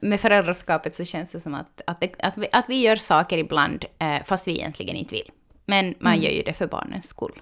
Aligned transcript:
med 0.00 0.20
föräldraskapet 0.20 0.96
så 0.96 1.04
känns 1.04 1.32
det 1.32 1.40
som 1.40 1.54
att, 1.54 1.80
att, 1.86 2.00
det, 2.00 2.14
att, 2.18 2.38
vi, 2.38 2.46
att 2.52 2.68
vi 2.68 2.80
gör 2.82 2.96
saker 2.96 3.38
ibland 3.38 3.84
eh, 3.98 4.22
fast 4.24 4.48
vi 4.48 4.52
egentligen 4.52 4.96
inte 4.96 5.14
vill. 5.14 5.30
Men 5.64 5.94
man 5.98 6.12
mm. 6.12 6.24
gör 6.24 6.30
ju 6.30 6.42
det 6.42 6.52
för 6.52 6.66
barnens 6.66 7.08
skull. 7.08 7.40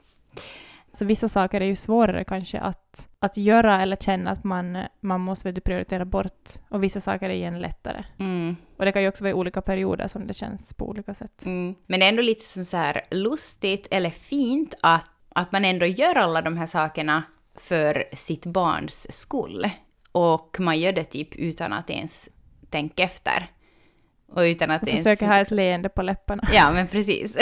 Så 0.93 1.05
vissa 1.05 1.29
saker 1.29 1.61
är 1.61 1.65
ju 1.65 1.77
svårare 1.77 2.25
kanske 2.25 2.61
att, 2.61 3.09
att 3.19 3.37
göra 3.37 3.83
eller 3.83 3.97
känna 3.97 4.31
att 4.31 4.45
man, 4.45 4.79
man 5.01 5.21
måste 5.21 5.53
du, 5.53 5.61
prioritera 5.61 6.05
bort. 6.05 6.51
Och 6.69 6.83
vissa 6.83 7.01
saker 7.01 7.31
är 7.31 7.35
igen 7.35 7.61
lättare. 7.61 8.05
Mm. 8.19 8.57
Och 8.77 8.85
det 8.85 8.93
kan 8.93 9.03
ju 9.03 9.09
också 9.09 9.25
vara 9.25 9.31
i 9.31 9.35
olika 9.35 9.61
perioder 9.61 10.09
som 10.09 10.27
det 10.27 10.35
känns 10.35 10.75
på 10.75 10.89
olika 10.89 11.15
sätt. 11.15 11.47
Mm. 11.47 11.75
Men 11.87 12.01
det 12.01 12.07
är 12.07 12.09
ändå 12.09 12.23
lite 12.23 12.45
som 12.45 12.65
så 12.65 12.77
här 12.77 13.01
lustigt 13.11 13.89
eller 13.91 14.11
fint 14.11 14.75
att, 14.83 15.11
att 15.29 15.53
man 15.53 15.65
ändå 15.65 15.87
gör 15.87 16.15
alla 16.15 16.43
de 16.43 16.57
här 16.57 16.67
sakerna 16.67 17.23
för 17.55 18.05
sitt 18.13 18.47
barns 18.47 19.19
skull. 19.21 19.71
Och 20.13 20.57
man 20.61 20.81
gör 20.81 20.93
det 20.93 21.05
typ 21.05 21.35
utan 21.37 21.73
att 21.73 21.91
ens 21.91 22.29
tänka 22.75 23.03
efter. 23.03 23.47
Och 24.33 24.41
utan 24.41 24.71
att 24.71 24.89
ens... 24.89 25.03
försöker 25.03 25.27
ha 25.27 25.39
ett 25.39 25.51
leende 25.51 25.89
på 25.89 26.03
läpparna. 26.03 26.49
Ja, 26.53 26.73
men 26.73 26.89
precis. 26.89 27.37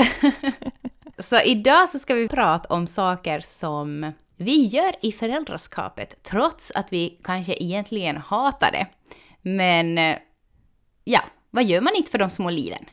så 1.18 1.40
idag 1.40 1.88
så 1.88 1.98
ska 1.98 2.14
vi 2.14 2.28
prata 2.28 2.74
om 2.74 2.86
saker 2.86 3.40
som 3.40 4.12
vi 4.36 4.64
gör 4.64 4.92
i 5.02 5.12
föräldraskapet, 5.12 6.22
trots 6.22 6.72
att 6.74 6.92
vi 6.92 7.18
kanske 7.24 7.54
egentligen 7.60 8.16
hatar 8.16 8.70
det. 8.72 8.86
Men 9.42 10.16
ja, 11.04 11.20
vad 11.50 11.64
gör 11.64 11.80
man 11.80 11.94
inte 11.96 12.10
för 12.10 12.18
de 12.18 12.30
små 12.30 12.50
liven? 12.50 12.84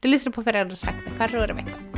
Du 0.00 0.08
lyssnar 0.08 0.32
på 0.32 0.42
Föräldrasnack 0.42 0.94
med 1.04 1.18
Karro 1.18 1.40
och 1.40 1.48
Rebecka. 1.48 1.89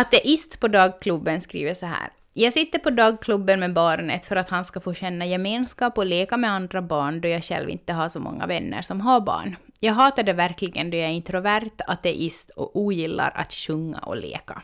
Ateist 0.00 0.60
på 0.60 0.68
dagklubben 0.68 1.40
skriver 1.40 1.74
så 1.74 1.86
här. 1.86 2.08
Jag 2.32 2.52
sitter 2.52 2.78
på 2.78 2.90
dagklubben 2.90 3.60
med 3.60 3.72
barnet 3.72 4.24
för 4.24 4.36
att 4.36 4.48
han 4.48 4.64
ska 4.64 4.80
få 4.80 4.94
känna 4.94 5.26
gemenskap 5.26 5.98
och 5.98 6.06
leka 6.06 6.36
med 6.36 6.50
andra 6.50 6.82
barn 6.82 7.20
då 7.20 7.28
jag 7.28 7.44
själv 7.44 7.70
inte 7.70 7.92
har 7.92 8.08
så 8.08 8.20
många 8.20 8.46
vänner 8.46 8.82
som 8.82 9.00
har 9.00 9.20
barn. 9.20 9.56
Jag 9.80 9.92
hatar 9.92 10.22
det 10.22 10.32
verkligen 10.32 10.90
då 10.90 10.96
jag 10.96 11.06
är 11.06 11.12
introvert, 11.12 11.70
ateist 11.86 12.50
och 12.50 12.76
ogillar 12.76 13.32
att 13.34 13.52
sjunga 13.52 13.98
och 13.98 14.16
leka. 14.16 14.62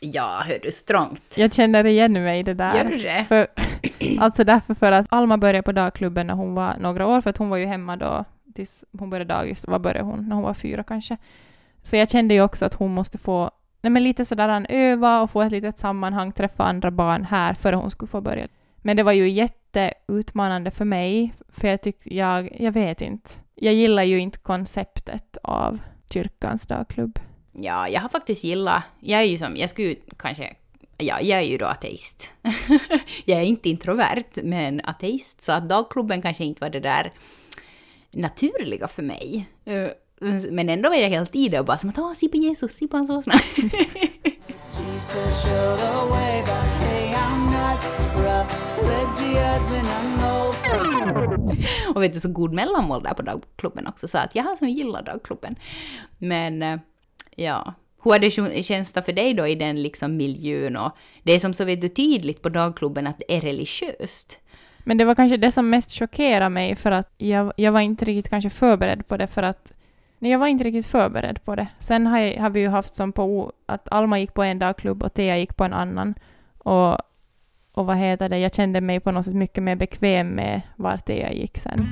Ja, 0.00 0.42
hör 0.46 0.58
du, 0.62 0.70
strångt. 0.70 1.34
Jag 1.38 1.54
känner 1.54 1.86
igen 1.86 2.12
mig 2.12 2.40
i 2.40 2.42
det 2.42 2.54
där. 2.54 2.76
Gör 2.76 2.84
du 2.84 2.96
det? 2.96 3.24
För, 3.28 3.46
alltså 4.20 4.44
därför 4.44 4.74
för 4.74 4.92
att 4.92 5.06
Alma 5.10 5.38
började 5.38 5.62
på 5.62 5.72
dagklubben 5.72 6.26
när 6.26 6.34
hon 6.34 6.54
var 6.54 6.76
några 6.80 7.06
år, 7.06 7.20
för 7.20 7.30
att 7.30 7.38
hon 7.38 7.48
var 7.48 7.56
ju 7.56 7.66
hemma 7.66 7.96
då 7.96 8.24
tills 8.54 8.84
hon 8.98 9.10
började 9.10 9.34
dagis. 9.34 9.64
Vad 9.66 9.80
började 9.80 10.04
hon? 10.04 10.28
När 10.28 10.34
hon 10.34 10.44
var 10.44 10.54
fyra 10.54 10.82
kanske. 10.82 11.16
Så 11.82 11.96
jag 11.96 12.10
kände 12.10 12.34
ju 12.34 12.42
också 12.42 12.64
att 12.64 12.74
hon 12.74 12.94
måste 12.94 13.18
få 13.18 13.50
nej 13.80 13.90
men 13.90 14.04
lite 14.04 14.24
sådär 14.24 14.48
han 14.48 14.66
öva 14.68 15.20
och 15.20 15.30
få 15.30 15.42
ett 15.42 15.52
litet 15.52 15.78
sammanhang, 15.78 16.32
träffa 16.32 16.64
andra 16.64 16.90
barn 16.90 17.24
här 17.24 17.54
före 17.54 17.76
hon 17.76 17.90
skulle 17.90 18.08
få 18.08 18.20
börja. 18.20 18.48
Men 18.76 18.96
det 18.96 19.02
var 19.02 19.12
ju 19.12 19.28
jätteutmanande 19.28 20.70
för 20.70 20.84
mig, 20.84 21.34
för 21.48 21.68
jag 21.68 21.82
tyckte, 21.82 22.14
jag, 22.14 22.56
jag 22.60 22.72
vet 22.72 23.00
inte. 23.00 23.30
Jag 23.54 23.74
gillar 23.74 24.02
ju 24.02 24.18
inte 24.18 24.38
konceptet 24.38 25.36
av 25.42 25.78
kyrkans 26.10 26.66
dagklubb. 26.66 27.18
Ja, 27.52 27.88
jag 27.88 28.00
har 28.00 28.08
faktiskt 28.08 28.44
gillat, 28.44 28.82
jag 29.00 29.20
är 29.20 29.24
ju 29.24 29.38
som, 29.38 29.56
jag 29.56 29.70
skulle 29.70 29.94
kanske, 30.16 30.54
ja, 30.98 31.20
jag 31.20 31.38
är 31.38 31.42
ju 31.42 31.58
då 31.58 31.66
ateist. 31.66 32.32
jag 33.24 33.40
är 33.40 33.44
inte 33.44 33.68
introvert, 33.68 34.42
men 34.42 34.80
ateist, 34.84 35.42
så 35.42 35.52
att 35.52 35.68
dagklubben 35.68 36.22
kanske 36.22 36.44
inte 36.44 36.60
var 36.60 36.70
det 36.70 36.80
där 36.80 37.12
naturliga 38.10 38.88
för 38.88 39.02
mig. 39.02 39.46
Eh, 39.64 39.88
men 40.50 40.68
ändå 40.68 40.88
var 40.88 40.96
jag 40.96 41.08
helt 41.08 41.36
i 41.36 41.48
det 41.48 41.58
och 41.60 41.66
bara 41.66 41.78
som 41.78 41.90
att 41.90 41.98
åh, 41.98 42.14
se 42.14 42.28
på 42.28 42.36
Jesus, 42.36 42.72
se 42.72 42.86
på 42.86 42.96
hans 42.96 43.10
åsna. 43.10 43.34
och 51.94 52.02
vet 52.02 52.12
du, 52.12 52.20
så 52.20 52.28
god 52.28 52.52
mellanmål 52.52 53.02
där 53.02 53.14
på 53.14 53.22
dagklubben 53.22 53.86
också, 53.86 54.08
så 54.08 54.18
att 54.18 54.34
jag 54.34 54.44
har 54.44 54.56
som 54.56 54.68
gillar 54.68 55.02
dagklubben. 55.02 55.56
Men 56.18 56.62
eh, 56.62 56.78
ja, 57.36 57.74
hur 58.02 58.18
det 58.18 58.62
känts 58.62 58.92
för 58.92 59.12
dig 59.12 59.34
då 59.34 59.46
i 59.46 59.54
den 59.54 59.82
liksom 59.82 60.16
miljön? 60.16 60.76
Och 60.76 60.92
det 61.22 61.32
är 61.32 61.38
som 61.38 61.54
så 61.54 61.64
vet 61.64 61.80
du 61.80 61.88
tydligt 61.88 62.42
på 62.42 62.48
dagklubben 62.48 63.06
att 63.06 63.18
det 63.18 63.36
är 63.36 63.40
religiöst. 63.40 64.38
Men 64.84 64.98
det 64.98 65.04
var 65.04 65.14
kanske 65.14 65.36
det 65.36 65.52
som 65.52 65.70
mest 65.70 65.98
chockerade 65.98 66.48
mig 66.48 66.76
för 66.76 66.90
att 66.90 67.14
jag, 67.18 67.52
jag 67.56 67.72
var 67.72 67.80
inte 67.80 68.04
riktigt 68.04 68.30
kanske 68.30 68.50
förberedd 68.50 69.08
på 69.08 69.16
det 69.16 69.26
för 69.26 69.42
att 69.42 69.72
Nej, 70.22 70.32
jag 70.32 70.38
var 70.38 70.46
inte 70.46 70.64
riktigt 70.64 70.86
förberedd 70.86 71.44
på 71.44 71.54
det. 71.54 71.68
Sen 71.78 72.06
har, 72.06 72.18
jag, 72.18 72.40
har 72.40 72.50
vi 72.50 72.60
ju 72.60 72.68
haft 72.68 72.94
som 72.94 73.12
på 73.12 73.52
att 73.66 73.88
Alma 73.90 74.18
gick 74.18 74.34
på 74.34 74.42
en 74.42 74.58
dagklubb 74.58 75.02
och 75.02 75.14
Thea 75.14 75.38
gick 75.38 75.56
på 75.56 75.64
en 75.64 75.72
annan. 75.72 76.14
Och, 76.58 76.98
och 77.72 77.86
vad 77.86 77.96
heter 77.96 78.28
det, 78.28 78.38
jag 78.38 78.54
kände 78.54 78.80
mig 78.80 79.00
på 79.00 79.10
något 79.10 79.24
sätt 79.24 79.34
mycket 79.34 79.62
mer 79.62 79.76
bekväm 79.76 80.28
med 80.28 80.60
vart 80.76 81.06
Thea 81.06 81.32
gick 81.32 81.58
sen. 81.58 81.86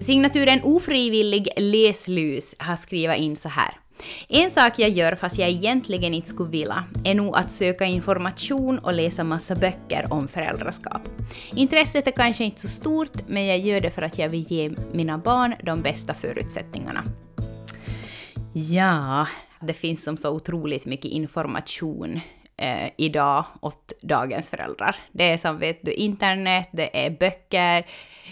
Signaturen 0.00 0.60
ofrivillig 0.62 1.48
läslus 1.56 2.54
har 2.58 2.76
skrivit 2.76 3.16
in 3.16 3.36
så 3.36 3.48
här. 3.48 3.85
En 4.28 4.50
sak 4.50 4.78
jag 4.78 4.90
gör 4.90 5.14
fast 5.14 5.38
jag 5.38 5.48
egentligen 5.48 6.14
inte 6.14 6.28
skulle 6.28 6.50
vilja 6.50 6.84
är 7.04 7.14
nog 7.14 7.36
att 7.36 7.52
söka 7.52 7.84
information 7.84 8.78
och 8.78 8.92
läsa 8.92 9.24
massa 9.24 9.54
böcker 9.54 10.06
om 10.10 10.28
föräldraskap. 10.28 11.02
Intresset 11.54 12.06
är 12.06 12.12
kanske 12.12 12.44
inte 12.44 12.60
så 12.60 12.68
stort, 12.68 13.28
men 13.28 13.46
jag 13.46 13.58
gör 13.58 13.80
det 13.80 13.90
för 13.90 14.02
att 14.02 14.18
jag 14.18 14.28
vill 14.28 14.52
ge 14.52 14.70
mina 14.92 15.18
barn 15.18 15.54
de 15.62 15.82
bästa 15.82 16.14
förutsättningarna. 16.14 17.02
Ja, 18.52 19.26
det 19.60 19.74
finns 19.74 20.04
som 20.04 20.16
så 20.16 20.30
otroligt 20.30 20.86
mycket 20.86 21.10
information 21.10 22.20
eh, 22.56 22.90
idag 22.96 23.44
åt 23.60 23.92
dagens 24.00 24.50
föräldrar. 24.50 24.96
Det 25.12 25.32
är 25.32 25.38
som 25.38 25.58
vet 25.58 25.78
du 25.82 25.92
internet, 25.92 26.68
det 26.72 27.06
är 27.06 27.10
böcker. 27.10 27.86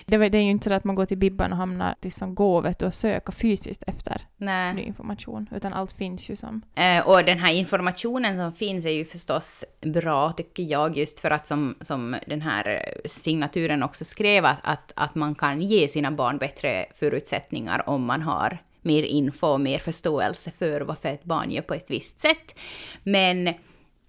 Det, 0.07 0.17
är 0.17 0.35
ju 0.35 0.51
inte 0.51 0.69
så 0.69 0.73
att 0.73 0.85
man 0.85 0.95
går 0.95 1.07
till 1.07 1.19
Bibban 1.19 1.53
och 1.53 1.59
hamnar 1.59 1.95
liksom 2.03 2.35
gå 2.35 2.61
vet 2.61 2.79
du, 2.79 2.87
och 2.87 2.95
söka 2.95 3.33
fysiskt 3.33 3.83
efter 3.87 4.23
Nej. 4.37 4.75
ny 4.75 4.83
information, 4.83 5.49
utan 5.55 5.73
allt 5.73 5.93
finns 5.93 6.31
ju 6.31 6.37
som... 6.37 6.63
Eh, 6.75 7.09
och 7.09 7.25
den 7.25 7.39
här 7.39 7.53
informationen 7.53 8.39
som 8.39 8.53
finns 8.53 8.87
är 8.87 8.91
ju 8.91 9.05
förstås 9.05 9.65
bra, 9.81 10.33
tycker 10.33 10.63
jag, 10.63 10.97
just 10.97 11.21
för 11.21 11.31
att 11.31 11.47
som, 11.47 11.75
som 11.81 12.17
den 12.27 12.41
här 12.41 12.95
signaturen 13.05 13.83
också 13.83 14.05
skrev, 14.05 14.45
att, 14.45 14.93
att 14.97 15.15
man 15.15 15.35
kan 15.35 15.61
ge 15.61 15.89
sina 15.89 16.11
barn 16.11 16.39
bättre 16.39 16.87
förutsättningar 16.95 17.89
om 17.89 18.05
man 18.05 18.23
har 18.23 18.59
mer 18.83 19.03
info 19.03 19.47
och 19.47 19.61
mer 19.61 19.79
förståelse 19.79 20.51
för 20.59 20.81
varför 20.81 21.09
ett 21.09 21.25
barn 21.25 21.51
gör 21.51 21.63
på 21.63 21.75
ett 21.75 21.91
visst 21.91 22.21
sätt. 22.21 22.59
Men 23.03 23.55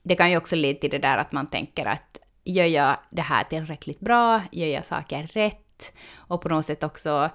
det 0.05 0.15
kan 0.15 0.31
ju 0.31 0.37
också 0.37 0.55
leda 0.55 0.79
till 0.79 0.89
det 0.89 0.97
där 0.97 1.17
att 1.17 1.31
man 1.31 1.47
tänker 1.47 1.85
att 1.85 2.19
gör 2.43 2.65
jag 2.65 2.97
det 3.09 3.21
här 3.21 3.43
tillräckligt 3.43 3.99
bra? 3.99 4.41
Gör 4.51 4.67
jag 4.67 4.85
saker 4.85 5.29
rätt? 5.33 5.93
Och 6.15 6.41
på 6.41 6.49
något 6.49 6.65
sätt 6.65 6.83
också 6.83 7.29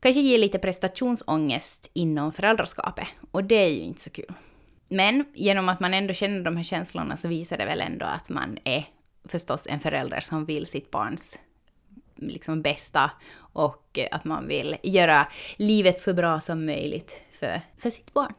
kanske 0.00 0.20
ge 0.20 0.38
lite 0.38 0.58
prestationsångest 0.58 1.90
inom 1.92 2.32
föräldraskapet. 2.32 3.06
Och 3.30 3.44
det 3.44 3.54
är 3.54 3.68
ju 3.68 3.80
inte 3.80 4.00
så 4.00 4.10
kul. 4.10 4.32
Men 4.88 5.24
genom 5.34 5.68
att 5.68 5.80
man 5.80 5.94
ändå 5.94 6.14
känner 6.14 6.40
de 6.40 6.56
här 6.56 6.64
känslorna 6.64 7.16
så 7.16 7.28
visar 7.28 7.58
det 7.58 7.66
väl 7.66 7.80
ändå 7.80 8.06
att 8.06 8.28
man 8.28 8.58
är 8.64 8.84
förstås 9.24 9.66
en 9.70 9.80
förälder 9.80 10.20
som 10.20 10.44
vill 10.44 10.66
sitt 10.66 10.90
barns 10.90 11.38
liksom 12.16 12.62
bästa 12.62 13.10
och 13.52 13.98
att 14.10 14.24
man 14.24 14.48
vill 14.48 14.76
göra 14.82 15.26
livet 15.56 16.00
så 16.00 16.14
bra 16.14 16.40
som 16.40 16.66
möjligt 16.66 17.22
för, 17.40 17.60
för 17.78 17.90
sitt 17.90 18.12
barn. 18.12 18.34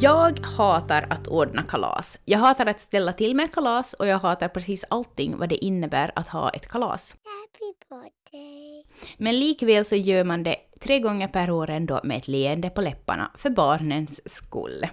Jag 0.00 0.40
hatar 0.40 1.06
att 1.10 1.28
ordna 1.28 1.62
kalas. 1.62 2.18
Jag 2.24 2.38
hatar 2.38 2.66
att 2.66 2.80
ställa 2.80 3.12
till 3.12 3.34
med 3.34 3.52
kalas 3.52 3.94
och 3.94 4.06
jag 4.06 4.18
hatar 4.18 4.48
precis 4.48 4.84
allting 4.90 5.38
vad 5.38 5.48
det 5.48 5.64
innebär 5.64 6.12
att 6.14 6.28
ha 6.28 6.50
ett 6.50 6.68
kalas. 6.68 7.14
Happy 7.24 7.72
birthday. 7.90 8.84
Men 9.16 9.38
likväl 9.38 9.84
så 9.84 9.96
gör 9.96 10.24
man 10.24 10.42
det 10.42 10.56
tre 10.80 11.00
gånger 11.00 11.28
per 11.28 11.50
år 11.50 11.70
ändå 11.70 12.00
med 12.04 12.16
ett 12.16 12.28
leende 12.28 12.70
på 12.70 12.80
läpparna 12.80 13.30
för 13.36 13.50
barnens 13.50 14.34
skull. 14.34 14.86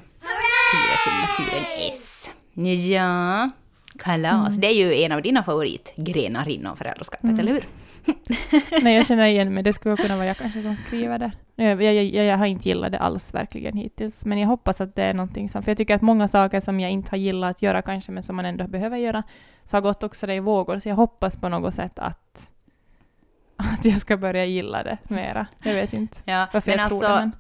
Skriver 0.70 0.98
signaturen 1.04 1.90
S. 1.90 2.30
Ja, 2.90 3.50
kalas. 4.00 4.48
Mm. 4.50 4.62
Det 4.62 4.68
är 4.68 4.74
ju 4.74 4.96
en 4.96 5.12
av 5.12 5.22
dina 5.22 5.44
favoritgrenar 5.44 6.50
inom 6.50 6.78
föräldraskapet, 6.78 7.24
mm. 7.24 7.40
eller 7.40 7.52
hur? 7.54 7.64
Nej, 8.82 8.96
jag 8.96 9.06
känner 9.06 9.26
igen 9.26 9.54
mig. 9.54 9.64
Det 9.64 9.74
skulle 9.74 9.98
kunna 9.98 10.16
vara 10.16 10.26
jag 10.26 10.38
kanske 10.38 10.62
som 10.62 10.76
skriver 10.76 11.20
det. 11.20 11.32
Jag, 11.56 11.84
jag, 11.84 11.94
jag, 11.94 12.26
jag, 12.26 12.38
har 12.38 12.46
inte 12.46 12.70
gillat 12.70 12.92
det 12.92 13.00
alls 13.00 13.34
verkligen 13.34 13.78
hittills, 13.78 14.26
men 14.26 14.40
jag 14.40 14.48
hoppas 14.48 14.82
att 14.82 14.96
det 14.96 15.04
är 15.04 15.14
någonting 15.14 15.50
som... 15.50 15.64
För 15.64 15.72
jag 15.72 15.78
tycker 15.78 15.96
att 15.96 16.02
många 16.02 16.28
saker 16.28 16.60
som 16.60 16.80
jag 16.80 16.92
inte 16.92 17.12
har 17.12 17.18
gillat 17.18 17.52
att 17.52 17.62
göra 17.62 17.82
kanske, 17.82 18.12
men 18.12 18.24
som 18.24 18.36
man 18.36 18.46
ändå 18.46 18.68
behöver 18.68 18.98
göra, 18.98 19.24
så 19.66 19.78
har 19.78 19.82
gått 19.82 20.04
också 20.04 20.28
det 20.28 20.34
i 20.34 20.40
vågor. 20.40 20.80
Så 20.80 20.90
jag 20.90 20.96
hoppas 20.96 21.38
på 21.38 21.50
något 21.50 21.74
sätt 21.74 22.00
att, 22.00 22.52
att 23.56 23.86
jag 23.86 23.98
ska 23.98 24.18
börja 24.18 24.46
gilla 24.46 24.84
det 24.84 24.98
mera. 25.04 25.48
Jag 25.64 25.74
vet 25.74 25.94
inte 25.94 26.18
ja, 26.26 26.48
varför 26.54 26.72
men 26.72 26.78
jag 26.78 26.86
alltså, 26.86 27.08
tror 27.08 27.18
det. 27.18 27.32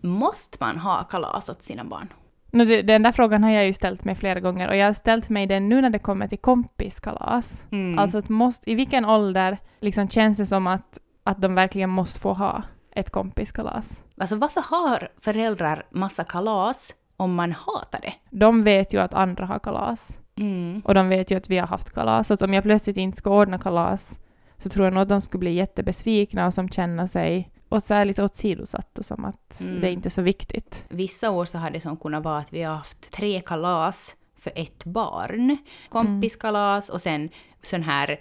Men... 0.00 0.10
Måste 0.10 0.56
man 0.60 0.78
ha 0.78 1.04
kalas 1.04 1.48
åt 1.48 1.62
sina 1.62 1.84
barn? 1.84 2.08
No, 2.52 2.64
det, 2.64 2.82
den 2.82 3.02
där 3.02 3.12
frågan 3.12 3.44
har 3.44 3.50
jag 3.50 3.66
ju 3.66 3.72
ställt 3.72 4.04
mig 4.04 4.14
flera 4.14 4.40
gånger 4.40 4.68
och 4.68 4.76
jag 4.76 4.86
har 4.86 4.92
ställt 4.92 5.28
mig 5.28 5.46
den 5.46 5.68
nu 5.68 5.80
när 5.80 5.90
det 5.90 5.98
kommer 5.98 6.26
till 6.26 6.38
kompiskalas. 6.38 7.62
Mm. 7.72 7.98
Alltså 7.98 8.18
att 8.18 8.28
måste, 8.28 8.70
i 8.70 8.74
vilken 8.74 9.04
ålder 9.04 9.58
liksom 9.80 10.08
känns 10.08 10.36
det 10.36 10.46
som 10.46 10.66
att, 10.66 10.98
att 11.24 11.40
de 11.40 11.54
verkligen 11.54 11.90
måste 11.90 12.18
få 12.18 12.32
ha 12.32 12.62
ett 12.94 13.10
kompiskalas? 13.10 14.02
Alltså 14.16 14.36
varför 14.36 14.64
har 14.70 15.08
föräldrar 15.20 15.86
massa 15.90 16.24
kalas 16.24 16.94
om 17.16 17.34
man 17.34 17.52
hatar 17.52 18.00
det? 18.02 18.12
De 18.30 18.64
vet 18.64 18.94
ju 18.94 18.98
att 18.98 19.14
andra 19.14 19.46
har 19.46 19.58
kalas 19.58 20.18
Mm. 20.36 20.82
och 20.84 20.94
de 20.94 21.08
vet 21.08 21.30
ju 21.30 21.36
att 21.36 21.50
vi 21.50 21.58
har 21.58 21.66
haft 21.66 21.90
kalas. 21.94 22.28
Så 22.28 22.34
att 22.34 22.42
om 22.42 22.54
jag 22.54 22.64
plötsligt 22.64 22.96
inte 22.96 23.18
ska 23.18 23.30
ordna 23.30 23.58
kalas 23.58 24.18
så 24.58 24.68
tror 24.68 24.86
jag 24.86 24.94
nog 24.94 25.02
att 25.02 25.08
de 25.08 25.20
skulle 25.20 25.38
bli 25.38 25.54
jättebesvikna 25.54 26.46
och 26.46 26.54
som 26.54 26.68
känner 26.68 27.06
sig 27.06 27.50
och 27.70 27.82
så 27.82 27.94
här 27.94 28.04
lite 28.04 28.22
åsidosatt 28.24 28.98
och 28.98 29.04
som 29.04 29.24
att 29.24 29.60
Mm. 29.60 29.80
det 29.80 29.88
är 29.88 29.92
inte 29.92 30.08
är 30.08 30.10
så 30.10 30.22
viktigt. 30.22 30.84
Vissa 30.88 31.30
år 31.30 31.44
så 31.44 31.58
har 31.58 31.70
det 31.70 31.80
som 31.80 31.96
kunnat 31.96 32.24
vara 32.24 32.38
att 32.38 32.52
vi 32.52 32.62
har 32.62 32.74
haft 32.76 33.10
tre 33.10 33.40
kalas 33.40 34.16
för 34.38 34.52
ett 34.54 34.84
barn. 34.84 35.56
Kompiskalas 35.88 36.88
och 36.88 37.02
sen 37.02 37.30
sån 37.62 37.82
här 37.82 38.20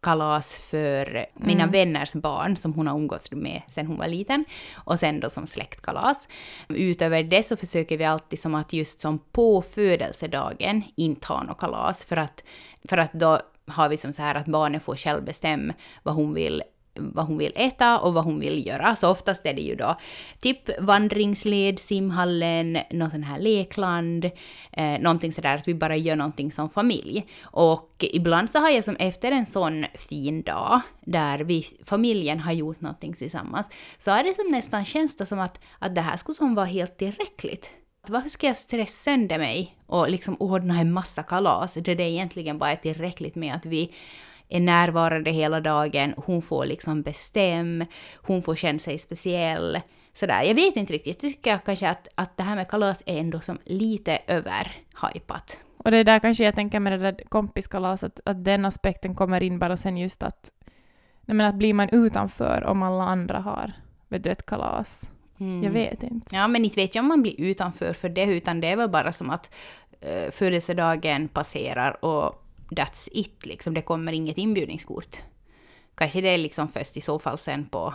kalas 0.00 0.58
för 0.58 1.26
mina 1.34 1.62
Mm. 1.62 1.70
vänners 1.72 2.12
barn 2.12 2.56
som 2.56 2.72
hon 2.74 2.86
har 2.86 2.94
umgåtts 2.98 3.32
med 3.32 3.62
sen 3.68 3.86
hon 3.86 3.98
var 3.98 4.08
liten. 4.08 4.44
Och 4.74 4.98
sen 4.98 5.20
då 5.20 5.30
som 5.30 5.46
släktkalas. 5.46 6.28
Utöver 6.68 7.22
det 7.22 7.42
så 7.42 7.56
försöker 7.56 7.96
vi 7.98 8.04
alltid 8.04 8.38
som 8.38 8.54
att 8.54 8.72
just 8.72 9.00
som 9.00 9.18
på 9.18 9.62
födelsedagen 9.62 10.82
inte 10.96 11.26
ha 11.26 11.42
något 11.42 11.58
kalas 11.58 12.04
för 12.04 12.16
att, 12.16 12.44
för 12.88 12.98
att 12.98 13.12
då 13.12 13.38
har 13.66 13.88
vi 13.88 13.96
som 13.96 14.12
så 14.12 14.22
här 14.22 14.34
att 14.34 14.46
barnet 14.46 14.82
får 14.82 14.96
själv 14.96 15.24
bestämma 15.24 15.74
vad 16.02 16.14
hon 16.14 16.34
vill 16.34 16.62
vad 16.98 17.26
hon 17.26 17.38
vill 17.38 17.52
äta 17.54 17.98
och 17.98 18.14
vad 18.14 18.24
hon 18.24 18.40
vill 18.40 18.66
göra. 18.66 18.96
Så 18.96 19.10
oftast 19.10 19.46
är 19.46 19.54
det 19.54 19.62
ju 19.62 19.74
då 19.74 19.96
typ 20.40 20.80
vandringsled, 20.80 21.78
simhallen, 21.78 22.78
någon 22.90 23.10
sån 23.10 23.22
här 23.22 23.38
lekland, 23.38 24.24
eh, 24.72 25.00
någonting 25.00 25.32
sådär 25.32 25.54
att 25.56 25.68
vi 25.68 25.74
bara 25.74 25.96
gör 25.96 26.16
någonting 26.16 26.52
som 26.52 26.70
familj. 26.70 27.26
Och 27.42 28.04
ibland 28.12 28.50
så 28.50 28.58
har 28.58 28.70
jag 28.70 28.84
som 28.84 28.96
efter 28.96 29.32
en 29.32 29.46
sån 29.46 29.86
fin 29.94 30.42
dag 30.42 30.80
där 31.00 31.38
vi, 31.38 31.66
familjen 31.84 32.40
har 32.40 32.52
gjort 32.52 32.80
någonting 32.80 33.12
tillsammans, 33.12 33.68
så 33.98 34.10
är 34.10 34.24
det 34.24 34.34
som 34.34 34.46
nästan 34.50 34.84
känns 34.84 35.16
det 35.16 35.26
som 35.26 35.40
att, 35.40 35.60
att 35.78 35.94
det 35.94 36.00
här 36.00 36.16
skulle 36.16 36.36
som 36.36 36.54
vara 36.54 36.66
helt 36.66 36.98
tillräckligt. 36.98 37.70
Varför 38.08 38.28
ska 38.28 38.46
jag 38.46 38.56
stressa 38.56 38.92
sönder 38.92 39.38
mig 39.38 39.76
och 39.86 40.10
liksom 40.10 40.36
ordna 40.40 40.80
en 40.80 40.92
massa 40.92 41.22
kalas 41.22 41.74
där 41.74 41.94
det 41.94 42.10
egentligen 42.10 42.58
bara 42.58 42.70
är 42.70 42.76
tillräckligt 42.76 43.34
med 43.34 43.54
att 43.54 43.66
vi 43.66 43.92
är 44.48 44.60
närvarande 44.60 45.30
hela 45.30 45.60
dagen, 45.60 46.14
hon 46.16 46.42
får 46.42 46.66
liksom 46.66 47.02
bestäm, 47.02 47.84
hon 48.14 48.42
får 48.42 48.56
känna 48.56 48.78
sig 48.78 48.98
speciell. 48.98 49.80
Sådär. 50.14 50.42
Jag 50.42 50.54
vet 50.54 50.76
inte 50.76 50.92
riktigt, 50.92 51.22
jag 51.22 51.32
tycker 51.32 51.58
kanske 51.58 51.88
att, 51.88 52.08
att 52.14 52.36
det 52.36 52.42
här 52.42 52.56
med 52.56 52.68
kalas 52.68 53.02
är 53.06 53.18
ändå 53.18 53.40
som 53.40 53.58
lite 53.64 54.18
överhypat. 54.26 55.58
Och 55.76 55.90
det 55.90 55.96
är 55.96 56.04
där 56.04 56.18
kanske 56.18 56.44
jag 56.44 56.54
tänker 56.54 56.80
med 56.80 56.92
det 56.92 56.98
där 56.98 57.16
kompiskalaset, 57.28 58.20
att 58.24 58.44
den 58.44 58.64
aspekten 58.64 59.14
kommer 59.14 59.42
in 59.42 59.58
bara 59.58 59.76
sen 59.76 59.96
just 59.96 60.22
att, 60.22 60.52
nej 61.20 61.34
men 61.34 61.46
att 61.46 61.54
blir 61.54 61.74
man 61.74 61.88
utanför 61.88 62.64
om 62.64 62.82
alla 62.82 63.04
andra 63.04 63.38
har 63.38 63.72
vet 64.08 64.24
du, 64.24 64.30
ett 64.30 64.46
kalas? 64.46 65.10
Mm. 65.40 65.64
Jag 65.64 65.70
vet 65.70 66.02
inte. 66.02 66.36
Ja, 66.36 66.48
men 66.48 66.64
inte 66.64 66.80
vet 66.80 66.94
jag 66.94 67.02
om 67.02 67.08
man 67.08 67.22
blir 67.22 67.40
utanför 67.40 67.92
för 67.92 68.08
det, 68.08 68.24
utan 68.24 68.60
det 68.60 68.68
är 68.68 68.76
väl 68.76 68.90
bara 68.90 69.12
som 69.12 69.30
att 69.30 69.50
uh, 70.04 70.30
födelsedagen 70.30 71.28
passerar 71.28 72.04
och 72.04 72.44
that's 72.70 73.08
it, 73.12 73.46
liksom. 73.46 73.74
Det 73.74 73.82
kommer 73.82 74.12
inget 74.12 74.38
inbjudningskort. 74.38 75.18
Kanske 75.94 76.20
det 76.20 76.28
är 76.28 76.38
liksom 76.38 76.68
först 76.68 76.96
i 76.96 77.00
så 77.00 77.18
fall 77.18 77.38
sen 77.38 77.66
på... 77.66 77.94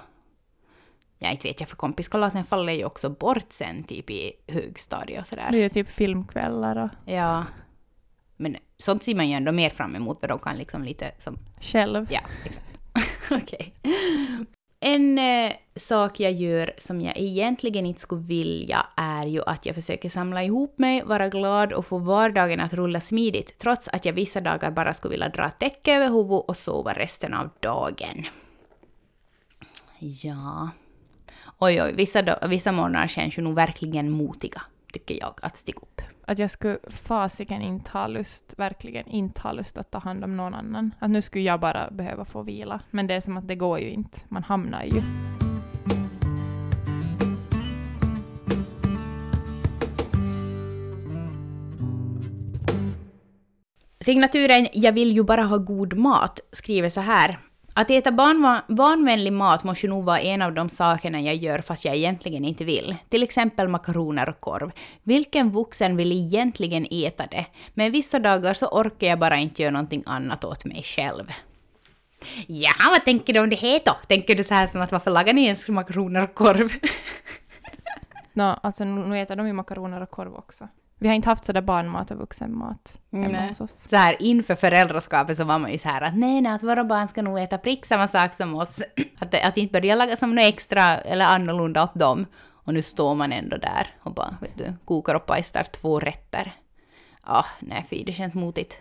Ja, 1.18 1.30
inte 1.30 1.48
vet 1.48 1.60
jag, 1.60 1.70
för 1.70 1.76
kompiskalasen 1.76 2.46
faller 2.46 2.74
ju 2.74 2.86
också 2.86 3.10
bort 3.10 3.46
sen, 3.50 3.84
typ 3.84 4.10
i 4.10 4.34
högstadiet 4.48 5.22
och 5.22 5.28
sådär. 5.28 5.50
Det 5.52 5.70
typ 5.70 5.90
filmkvällar 5.90 6.76
och 6.84 7.14
Ja. 7.14 7.46
Men 8.38 8.58
sånt 8.78 9.04
ser 9.04 9.16
man 9.16 9.28
ju 9.30 9.34
ändå 9.34 9.52
mer 9.52 9.70
fram 9.70 9.96
emot 9.96 10.22
och 10.22 10.28
de 10.28 10.40
kan 10.40 10.58
liksom 10.58 10.84
lite 10.84 11.12
som... 11.20 11.38
själv. 11.62 12.08
Ja, 12.10 12.22
exakt. 12.46 12.80
Okej. 13.32 13.74
En 14.86 15.20
eh, 15.20 15.54
sak 15.76 16.20
jag 16.20 16.32
gör 16.32 16.74
som 16.78 17.02
jag 17.02 17.18
egentligen 17.18 17.86
inte 17.86 18.02
skulle 18.02 18.22
vilja 18.22 18.86
är 18.96 19.26
ju 19.26 19.42
att 19.46 19.66
jag 19.66 19.76
försöker 19.76 20.10
samla 20.10 20.44
ihop 20.44 20.80
mig, 20.80 21.04
vara 21.04 21.30
glad 21.30 21.74
och 21.74 21.86
få 21.86 21.98
vardagen 21.98 22.60
att 22.60 22.74
rulla 22.74 23.02
smidigt 23.02 23.60
trots 23.60 23.88
att 23.88 24.06
jag 24.06 24.14
vissa 24.14 24.42
dagar 24.42 24.72
bara 24.72 24.94
skulle 24.94 25.12
vilja 25.12 25.30
dra 25.30 25.50
täcke 25.50 25.96
över 25.96 26.08
huvudet 26.08 26.46
och 26.48 26.58
sova 26.58 26.94
resten 26.94 27.34
av 27.34 27.50
dagen. 27.60 28.26
Ja. 30.00 30.70
Oj, 31.60 31.82
oj, 31.84 31.94
vissa, 31.94 32.48
vissa 32.48 32.72
morgnar 32.72 33.08
känns 33.08 33.38
ju 33.38 33.42
nog 33.42 33.56
verkligen 33.56 34.10
motiga, 34.10 34.62
tycker 34.94 35.20
jag, 35.20 35.34
att 35.42 35.58
stiga 35.58 35.80
upp. 35.82 36.02
Att 36.26 36.40
jag 36.40 36.50
skulle 36.50 36.80
fasiken 36.88 37.62
inte 37.62 37.92
ha 37.92 38.08
lust, 38.08 38.54
verkligen 38.58 39.08
inte 39.08 39.42
ha 39.42 39.52
lust 39.52 39.78
att 39.78 39.92
ta 39.92 39.98
hand 39.98 40.24
om 40.24 40.38
någon 40.38 40.54
annan. 40.54 40.96
Att 41.00 41.10
nu 41.10 41.22
skulle 41.22 41.44
jag 41.44 41.60
bara 41.60 41.92
behöva 41.92 42.26
få 42.26 42.42
vila. 42.42 42.80
Men 42.92 43.08
det 43.08 43.14
är 43.14 43.22
som 43.22 43.38
att 43.38 43.48
det 43.48 43.56
går 43.56 43.80
ju 43.80 43.90
inte. 43.90 44.20
Man 44.30 44.44
hamnar 44.44 44.84
ju. 44.84 45.02
Signaturen 54.00 54.68
“Jag 54.74 54.92
vill 54.92 55.12
ju 55.12 55.24
bara 55.24 55.44
ha 55.44 55.58
god 55.58 55.94
mat” 55.94 56.40
skriver 56.52 56.90
så 56.90 57.02
här. 57.02 57.40
Att 57.76 57.92
äta 57.92 58.12
barnvänlig 58.68 59.34
mat 59.34 59.64
måste 59.64 59.88
nog 59.88 60.06
vara 60.06 60.20
en 60.20 60.42
av 60.42 60.54
de 60.54 60.70
sakerna 60.70 61.22
jag 61.22 61.36
gör 61.36 61.60
fast 61.60 61.86
jag 61.86 61.96
egentligen 61.96 62.46
inte 62.46 62.66
vill. 62.66 62.96
Till 63.10 63.24
exempel 63.24 63.68
makaroner 63.68 64.30
och 64.30 64.40
korv. 64.40 64.72
Vilken 65.04 65.52
vuxen 65.52 65.98
vill 65.98 66.12
egentligen 66.12 66.88
äta 66.92 67.26
det? 67.32 67.46
Men 67.74 67.92
vissa 67.92 68.20
dagar 68.20 68.54
så 68.54 68.68
orkar 68.68 69.08
jag 69.08 69.20
bara 69.20 69.38
inte 69.38 69.62
göra 69.62 69.72
någonting 69.72 70.04
annat 70.06 70.44
åt 70.44 70.66
mig 70.66 70.84
själv. 70.84 71.32
Ja, 72.48 72.74
vad 72.90 73.06
tänker 73.06 73.34
du 73.34 73.40
om 73.40 73.50
det 73.50 73.56
här 73.56 73.80
då? 73.86 73.98
Tänker 74.08 74.36
du 74.36 74.44
så 74.44 74.54
här 74.54 74.68
som 74.68 74.82
att 74.82 74.92
varför 74.92 75.12
lagar 75.12 75.34
ni 75.34 75.44
ens 75.44 75.70
makaroner 75.70 76.24
och 76.24 76.34
korv? 76.34 76.70
Nå, 78.34 78.60
alltså 78.64 78.84
nu 78.86 79.22
äter 79.22 79.36
de 79.36 79.48
ju 79.48 79.54
makaroner 79.54 80.02
och 80.02 80.12
korv 80.12 80.36
också. 80.36 80.68
Vi 81.04 81.08
har 81.10 81.16
inte 81.16 81.30
haft 81.30 81.46
sådär 81.46 81.62
barnmat 81.62 82.12
och 82.12 82.18
vuxenmat 82.18 83.02
hemma 83.12 83.28
Nej. 83.28 83.48
hos 83.48 83.62
oss. 83.62 83.88
så 83.90 83.96
här 83.96 84.16
inför 84.20 84.56
föräldraskapet 84.56 85.38
så 85.38 85.44
var 85.44 85.60
man 85.60 85.72
ju 85.72 85.78
så 85.78 85.90
här 85.90 86.02
att 86.02 86.16
nej, 86.18 86.42
nej, 86.42 86.52
att 86.52 86.64
våra 86.64 86.84
barn 86.84 87.08
ska 87.08 87.22
nog 87.22 87.40
äta 87.40 87.58
prick 87.58 87.86
samma 87.86 88.08
sak 88.08 88.34
som 88.34 88.56
oss. 88.56 88.80
Att, 89.20 89.46
att 89.46 89.58
inte 89.58 89.72
börja 89.72 89.96
laga 89.96 90.16
som 90.16 90.36
något 90.36 90.46
extra 90.46 90.98
eller 90.98 91.26
annorlunda 91.26 91.84
åt 91.84 91.94
dem. 91.94 92.26
Och 92.46 92.74
nu 92.74 92.82
står 92.82 93.16
man 93.16 93.32
ändå 93.32 93.58
där 93.58 93.88
och 94.04 94.14
bara, 94.14 94.38
vet 94.42 94.58
du, 94.58 94.74
kokar 94.86 95.16
och 95.16 95.26
pajstar 95.26 95.64
två 95.64 96.00
rätter. 96.00 96.54
Ja, 97.26 97.46
nej 97.60 97.86
fy, 97.90 98.04
det 98.04 98.12
känns 98.14 98.34
motigt. 98.34 98.78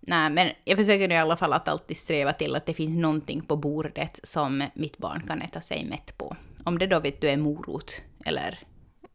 Nej, 0.00 0.30
men 0.30 0.48
jag 0.64 0.78
försöker 0.78 1.10
i 1.10 1.16
alla 1.16 1.36
fall 1.36 1.52
att 1.52 1.68
alltid 1.68 1.96
sträva 1.96 2.32
till 2.32 2.56
att 2.56 2.66
det 2.66 2.74
finns 2.74 3.00
någonting 3.02 3.42
på 3.42 3.56
bordet 3.56 4.20
som 4.22 4.64
mitt 4.74 4.98
barn 4.98 5.22
kan 5.26 5.42
äta 5.42 5.60
sig 5.60 5.84
mätt 5.84 6.18
på. 6.18 6.36
Om 6.64 6.78
det 6.78 6.86
då 6.86 7.00
vet 7.00 7.20
du 7.20 7.28
är 7.28 7.36
morot 7.36 8.02
eller 8.24 8.58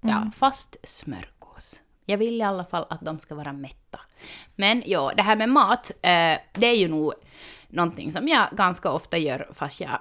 ja, 0.01 0.17
Mm. 0.17 0.31
fast 0.31 0.75
smörgås. 0.83 1.36
Jag 2.09 2.17
vill 2.17 2.39
i 2.39 2.41
alla 2.41 2.65
fall 2.65 2.85
att 2.89 3.01
de 3.01 3.19
ska 3.19 3.35
vara 3.35 3.53
mätta. 3.53 3.99
Men 4.55 4.83
ja, 4.85 5.11
det 5.17 5.23
här 5.23 5.35
med 5.35 5.49
mat, 5.49 5.91
eh, 5.91 6.37
det 6.53 6.67
är 6.67 6.75
ju 6.75 6.87
nog 6.87 7.13
någonting 7.67 8.11
som 8.11 8.27
jag 8.27 8.47
ganska 8.51 8.91
ofta 8.91 9.17
gör 9.17 9.49
fast 9.53 9.81
jag 9.81 9.99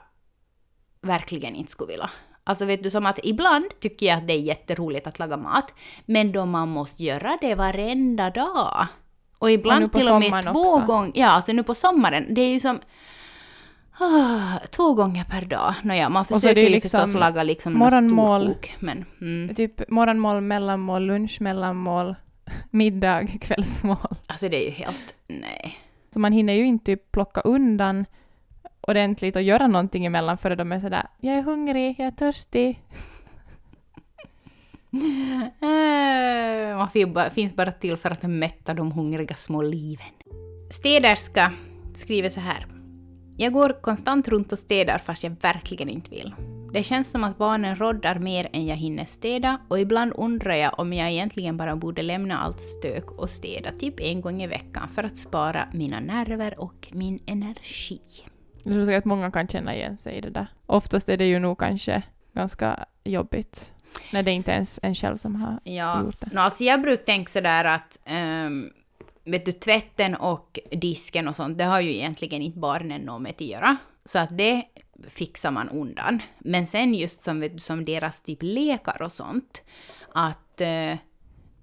verkligen 1.03 1.55
inte 1.55 1.73
skulle 1.73 1.93
vilja. 1.93 2.11
Alltså 2.45 2.65
vet 2.65 2.83
du, 2.83 2.91
som 2.91 3.07
att 3.07 3.19
ibland 3.23 3.65
tycker 3.81 4.07
jag 4.07 4.17
att 4.19 4.27
det 4.27 4.33
är 4.33 4.41
jätteroligt 4.41 5.07
att 5.07 5.19
laga 5.19 5.37
mat, 5.37 5.75
men 6.05 6.33
då 6.33 6.47
man 6.47 6.69
måste 6.69 7.05
göra 7.05 7.39
det 7.41 7.55
varenda 7.55 8.31
dag. 8.31 8.87
Och 9.39 9.43
Och 9.43 9.51
ibland 9.51 9.93
på 9.93 9.99
till 9.99 10.09
och 10.09 10.21
med 10.21 10.43
två 10.43 10.79
gånger, 10.79 11.13
ja 11.15 11.27
alltså 11.29 11.53
nu 11.53 11.63
på 11.63 11.75
sommaren, 11.75 12.35
det 12.35 12.41
är 12.41 12.49
ju 12.49 12.61
som 12.61 12.81
två 14.71 14.95
gånger 14.95 15.25
per 15.25 15.45
dag. 15.45 15.75
Nåja, 15.85 16.09
man 16.09 16.25
så 16.25 16.35
är 16.35 16.37
det 16.37 16.41
försöker 16.41 16.61
ju 16.61 16.69
liksom 16.69 17.01
förstås 17.01 17.21
laga 17.21 17.43
liksom 17.43 17.79
morgonmål. 17.79 18.43
storkok, 18.43 18.75
men 18.81 19.05
mm. 19.21 19.55
Typ 19.55 19.89
morgonmål, 19.89 20.41
mellanmål, 20.41 21.07
lunch, 21.07 21.41
mellanmål, 21.41 22.15
middag, 22.71 23.27
kvällsmål. 23.41 24.17
Alltså 24.27 24.49
det 24.49 24.57
är 24.57 24.65
ju 24.65 24.71
helt, 24.71 25.15
nej. 25.27 25.79
Så 26.15 26.21
man 26.21 26.33
hinner 26.33 26.53
ju 26.53 26.67
inte 26.67 26.85
typ 26.85 27.13
plocka 27.13 27.41
undan 27.41 28.05
ordentligt 28.81 29.37
och 29.37 29.43
göra 29.43 29.67
någonting 29.67 30.07
emellan 30.07 30.39
före 30.39 30.55
de 30.55 30.73
är 30.73 30.81
sådär 30.81 31.07
jag 31.21 31.37
är 31.37 31.43
hungrig, 31.43 31.95
jag 31.99 32.07
är 32.07 32.11
törstig. 32.11 32.83
Eh, 35.61 36.77
Man 36.77 37.31
finns 37.31 37.55
bara 37.55 37.73
till 37.73 37.97
för 37.97 38.11
att 38.11 38.23
mätta 38.23 38.75
de 38.75 38.93
hungriga 38.93 39.35
små 39.35 39.63
liven. 39.63 40.07
Städerska 40.71 41.53
skriver 41.95 42.29
så 42.29 42.41
här. 42.41 42.67
Jag 43.39 43.53
går 43.53 43.81
konstant 43.81 44.29
runt 44.29 44.53
och 44.53 44.59
städar 44.59 44.99
fast 44.99 45.23
jag 45.23 45.37
verkligen 45.43 45.89
inte 45.89 46.11
vill. 46.11 46.35
Det 46.73 46.83
känns 46.83 47.11
som 47.11 47.25
att 47.25 47.39
barnen 47.39 47.77
roddar 47.77 48.19
mer 48.19 48.49
än 48.53 48.67
jag 48.67 48.77
hinner 48.77 49.05
städa 49.05 49.61
och 49.69 49.81
ibland 49.81 50.13
undrar 50.17 50.55
jag 50.55 50.79
om 50.81 50.93
jag 50.93 51.11
egentligen 51.11 51.57
bara 51.57 51.77
borde 51.77 52.03
lämna 52.03 52.39
allt 52.39 52.61
stök 52.61 53.11
och 53.11 53.31
städa 53.31 53.71
typ 53.71 54.01
en 54.01 54.21
gång 54.21 54.43
i 54.43 54.47
veckan 54.47 54.89
för 54.89 55.05
att 55.05 55.17
spara 55.19 55.69
mina 55.73 56.01
nerver 56.01 56.61
och 56.61 56.89
min 56.93 57.19
energi. 57.27 58.01
Jag 58.63 58.75
tror 58.75 58.85
säkert 58.85 58.99
att 58.99 59.05
många 59.05 59.31
kan 59.31 59.49
känna 59.49 59.75
igen 59.75 59.97
sig 59.97 60.15
i 60.17 60.21
det 60.21 60.31
där. 60.31 60.47
Oftast 60.67 61.09
är 61.09 61.17
det 61.17 61.25
ju 61.27 61.39
nog 61.39 61.59
kanske 61.59 62.03
ganska 62.35 62.85
jobbigt. 63.05 63.73
När 64.13 64.23
det 64.23 64.31
inte 64.31 64.51
är 64.51 64.55
ens 64.55 64.81
en 64.83 64.95
själv 64.95 65.17
som 65.17 65.35
har 65.37 65.61
Ja, 65.65 66.03
gjort 66.03 66.21
det. 66.21 66.29
no, 66.33 66.39
alltså 66.41 66.65
jag 66.65 66.83
brukar 66.83 67.05
tänka 67.05 67.31
sådär 67.31 67.65
att 67.65 67.99
ehm, 68.05 68.71
vet 69.27 69.47
du, 69.47 69.53
tvätten 69.53 70.15
och 70.15 70.61
disken 70.71 71.29
och 71.29 71.37
sånt, 71.37 71.59
det 71.59 71.65
har 71.65 71.81
ju 71.81 71.95
egentligen 71.95 72.43
inte 72.43 72.59
barnen 72.59 73.01
något 73.01 73.23
med 73.23 73.31
att 73.31 73.41
göra. 73.41 73.77
Så 74.05 74.19
att 74.19 74.39
det 74.39 74.63
fixar 75.09 75.51
man 75.51 75.69
undan. 75.69 76.23
Men 76.39 76.67
sen 76.67 76.95
just 76.95 77.23
som, 77.23 77.41
vet 77.41 77.53
du, 77.53 77.59
som 77.59 77.85
deras 77.85 78.23
typ 78.23 78.39
lekar 78.43 79.03
och 79.03 79.13
sånt, 79.13 79.63
att 80.13 80.61
eh, 80.61 80.97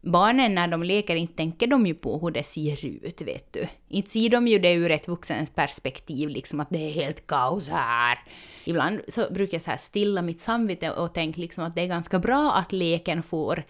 barnen 0.01 0.55
när 0.55 0.67
de 0.67 0.83
leker 0.83 1.15
inte 1.15 1.33
tänker 1.33 1.67
de 1.67 1.85
ju 1.85 1.93
på 1.93 2.19
hur 2.19 2.31
det 2.31 2.43
ser 2.43 2.85
ut, 2.85 3.21
vet 3.21 3.53
du. 3.53 3.67
Inte 3.87 4.09
ser 4.09 4.29
de 4.29 4.47
ju 4.47 4.59
det 4.59 4.73
ur 4.73 4.91
ett 4.91 5.07
vuxens 5.07 5.49
perspektiv, 5.49 6.29
liksom 6.29 6.59
att 6.59 6.69
det 6.69 6.89
är 6.89 6.91
helt 6.91 7.27
kaos 7.27 7.69
här. 7.69 8.19
Ibland 8.65 9.01
så 9.07 9.25
brukar 9.31 9.55
jag 9.55 9.61
så 9.61 9.69
här 9.71 9.77
stilla 9.77 10.21
mitt 10.21 10.39
samvete 10.39 10.91
och 10.91 11.13
tänka 11.13 11.41
liksom 11.41 11.63
att 11.63 11.75
det 11.75 11.81
är 11.81 11.87
ganska 11.87 12.19
bra 12.19 12.53
att 12.53 12.71
leken 12.71 13.23
får 13.23 13.63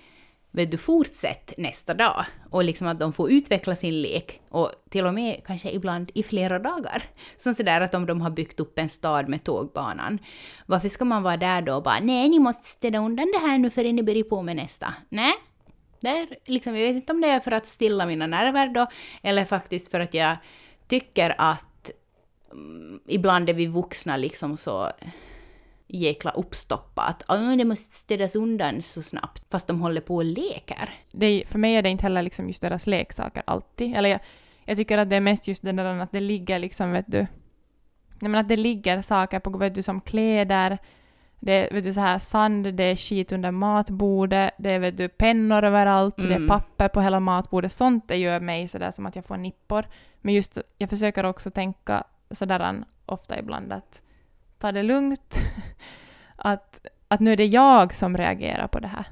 vet 0.54 0.72
du, 0.72 0.78
fortsätt 0.78 1.54
nästa 1.58 1.94
dag. 1.94 2.26
Och 2.50 2.64
liksom 2.64 2.88
att 2.88 3.00
de 3.00 3.14
får 3.14 3.32
utveckla 3.32 3.76
sin 3.76 4.02
lek. 4.02 4.42
Och 4.50 4.72
till 4.90 5.06
och 5.06 5.14
med 5.14 5.42
kanske 5.46 5.72
ibland 5.72 6.12
i 6.14 6.24
flera 6.24 6.60
dagar. 6.60 7.04
Som 7.38 7.54
sådär 7.54 7.82
att 7.82 7.94
om 7.94 8.06
de 8.06 8.22
har 8.22 8.30
byggt 8.30 8.60
upp 8.60 8.80
en 8.80 8.90
stad 8.90 9.30
med 9.30 9.44
tågbanan. 9.44 10.20
Varför 10.66 10.90
ska 10.90 11.06
man 11.06 11.24
vara 11.24 11.38
där 11.38 11.62
då 11.62 11.76
och 11.76 11.84
bara 11.84 12.00
nej, 12.00 12.30
ni 12.30 12.40
måste 12.40 12.64
städa 12.64 12.98
undan 12.98 13.32
det 13.34 13.48
här 13.48 13.58
nu 13.58 13.70
förrän 13.70 13.96
ni 13.96 14.04
börjar 14.04 14.24
på 14.24 14.42
med 14.42 14.56
nästa. 14.56 14.94
Nej. 15.10 15.34
Där, 16.00 16.28
liksom, 16.46 16.76
jag 16.78 16.88
vet 16.88 16.96
inte 16.96 17.14
om 17.14 17.22
det 17.22 17.28
är 17.28 17.40
för 17.40 17.52
att 17.52 17.68
stilla 17.68 18.06
mina 18.06 18.28
nerver 18.28 18.68
då, 18.68 18.88
eller 19.22 19.46
faktiskt 19.46 19.92
för 19.92 20.00
att 20.00 20.14
jag 20.14 20.38
tycker 20.88 21.36
att 21.38 21.92
mm, 22.52 23.00
ibland 23.08 23.50
är 23.50 23.54
vi 23.54 23.68
vuxna 23.68 24.18
liksom 24.18 24.58
så 24.58 24.92
jäkla 25.88 26.32
uppstoppat. 26.32 27.24
att 27.28 27.58
det 27.58 27.66
måste 27.66 27.96
städas 27.96 28.36
undan 28.36 28.82
så 28.82 29.02
snabbt, 29.02 29.44
fast 29.50 29.68
de 29.68 29.82
håller 29.82 30.02
på 30.02 30.16
och 30.16 30.26
leker. 30.26 30.90
det, 31.12 31.44
för 31.48 31.60
mig 31.60 31.76
är 31.76 31.82
det 31.82 31.90
inte 31.90 32.04
heller 32.04 32.22
liksom 32.22 32.48
just 32.48 32.62
deras 32.62 32.88
leksaker 32.88 33.44
alltid. 33.48 33.96
Eller 33.96 34.10
jag, 34.10 34.20
jag 34.66 34.78
tycker 34.78 34.98
att 34.98 35.10
det 35.10 35.16
är 35.16 35.22
mest 35.22 35.48
just 35.48 35.64
det 35.64 35.72
där 35.72 35.86
att 36.00 36.12
det 36.12 36.20
ligger 36.20 36.60
liksom, 36.60 36.92
vet 36.92 37.06
du, 37.08 37.28
nej 38.20 38.30
men 38.30 38.36
att 38.36 38.48
det 38.48 38.56
ligger 38.58 39.02
saker 39.02 39.40
på, 39.40 39.58
vet 39.58 39.76
du, 39.76 39.82
som 39.82 40.02
kläder, 40.02 40.78
det 41.40 41.52
är 41.52 41.74
vet 41.74 41.84
du, 41.84 41.94
så 41.94 42.00
här 42.00 42.20
sand, 42.20 42.74
det 42.74 42.84
är 42.84 42.96
skit 42.96 43.32
under 43.32 43.52
matbordet, 43.52 44.54
det 44.58 44.72
är 44.72 44.80
vet 44.80 44.98
du, 44.98 45.10
pennor 45.10 45.64
överallt, 45.64 46.18
det 46.18 46.24
är 46.24 46.36
Mm. 46.36 46.48
papper 46.48 46.88
på 46.88 47.02
hela 47.02 47.20
matbordet. 47.20 47.72
Sånt 47.72 48.08
det 48.08 48.18
gör 48.18 48.40
mig 48.40 48.68
sådär 48.68 48.92
som 48.92 49.06
att 49.06 49.16
jag 49.16 49.26
får 49.26 49.38
nippor. 49.38 49.86
Men 50.22 50.34
just, 50.34 50.58
jag 50.78 50.90
försöker 50.90 51.24
också 51.24 51.52
tänka 51.52 52.04
sådär 52.32 52.84
ofta 53.06 53.40
ibland 53.40 53.74
att 53.74 54.02
ta 54.60 54.72
det 54.72 54.84
lugnt. 54.84 55.40
Att, 56.36 56.86
att 57.08 57.20
nu 57.20 57.32
är 57.32 57.38
det 57.38 57.46
jag 57.46 57.96
som 57.96 58.18
reagerar 58.18 58.68
på 58.68 58.80
det 58.80 58.88
här 58.88 59.06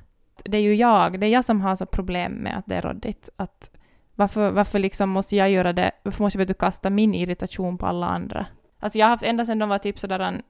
det 0.45 0.57
är 0.57 0.61
ju 0.61 0.75
jag, 0.75 1.19
det 1.19 1.25
är 1.25 1.29
jag 1.29 1.45
som 1.45 1.61
har 1.61 1.75
så 1.75 1.85
problem 1.85 2.31
med 2.33 2.57
att 2.57 2.65
det 2.67 2.75
är 2.75 2.81
råddigt. 2.81 3.29
Att 3.35 3.71
varför, 4.15 4.51
varför 4.51 4.79
liksom 4.79 5.09
måste 5.09 5.35
jag 5.35 5.49
göra 5.49 5.73
det, 5.73 5.91
varför 6.03 6.23
måste 6.23 6.39
jag 6.39 6.47
du, 6.47 6.53
kasta 6.53 6.89
min 6.89 7.13
irritation 7.13 7.77
på 7.77 7.85
alla 7.85 8.07
andra? 8.07 8.45
Alltså 8.79 8.99
jag 8.99 9.05
har 9.05 9.09
haft, 9.09 9.23
ända 9.23 9.45
sedan 9.45 9.59
de 9.59 9.69
var 9.69 9.77
typ 9.77 9.99
sådär 9.99 10.19
en- 10.19 10.41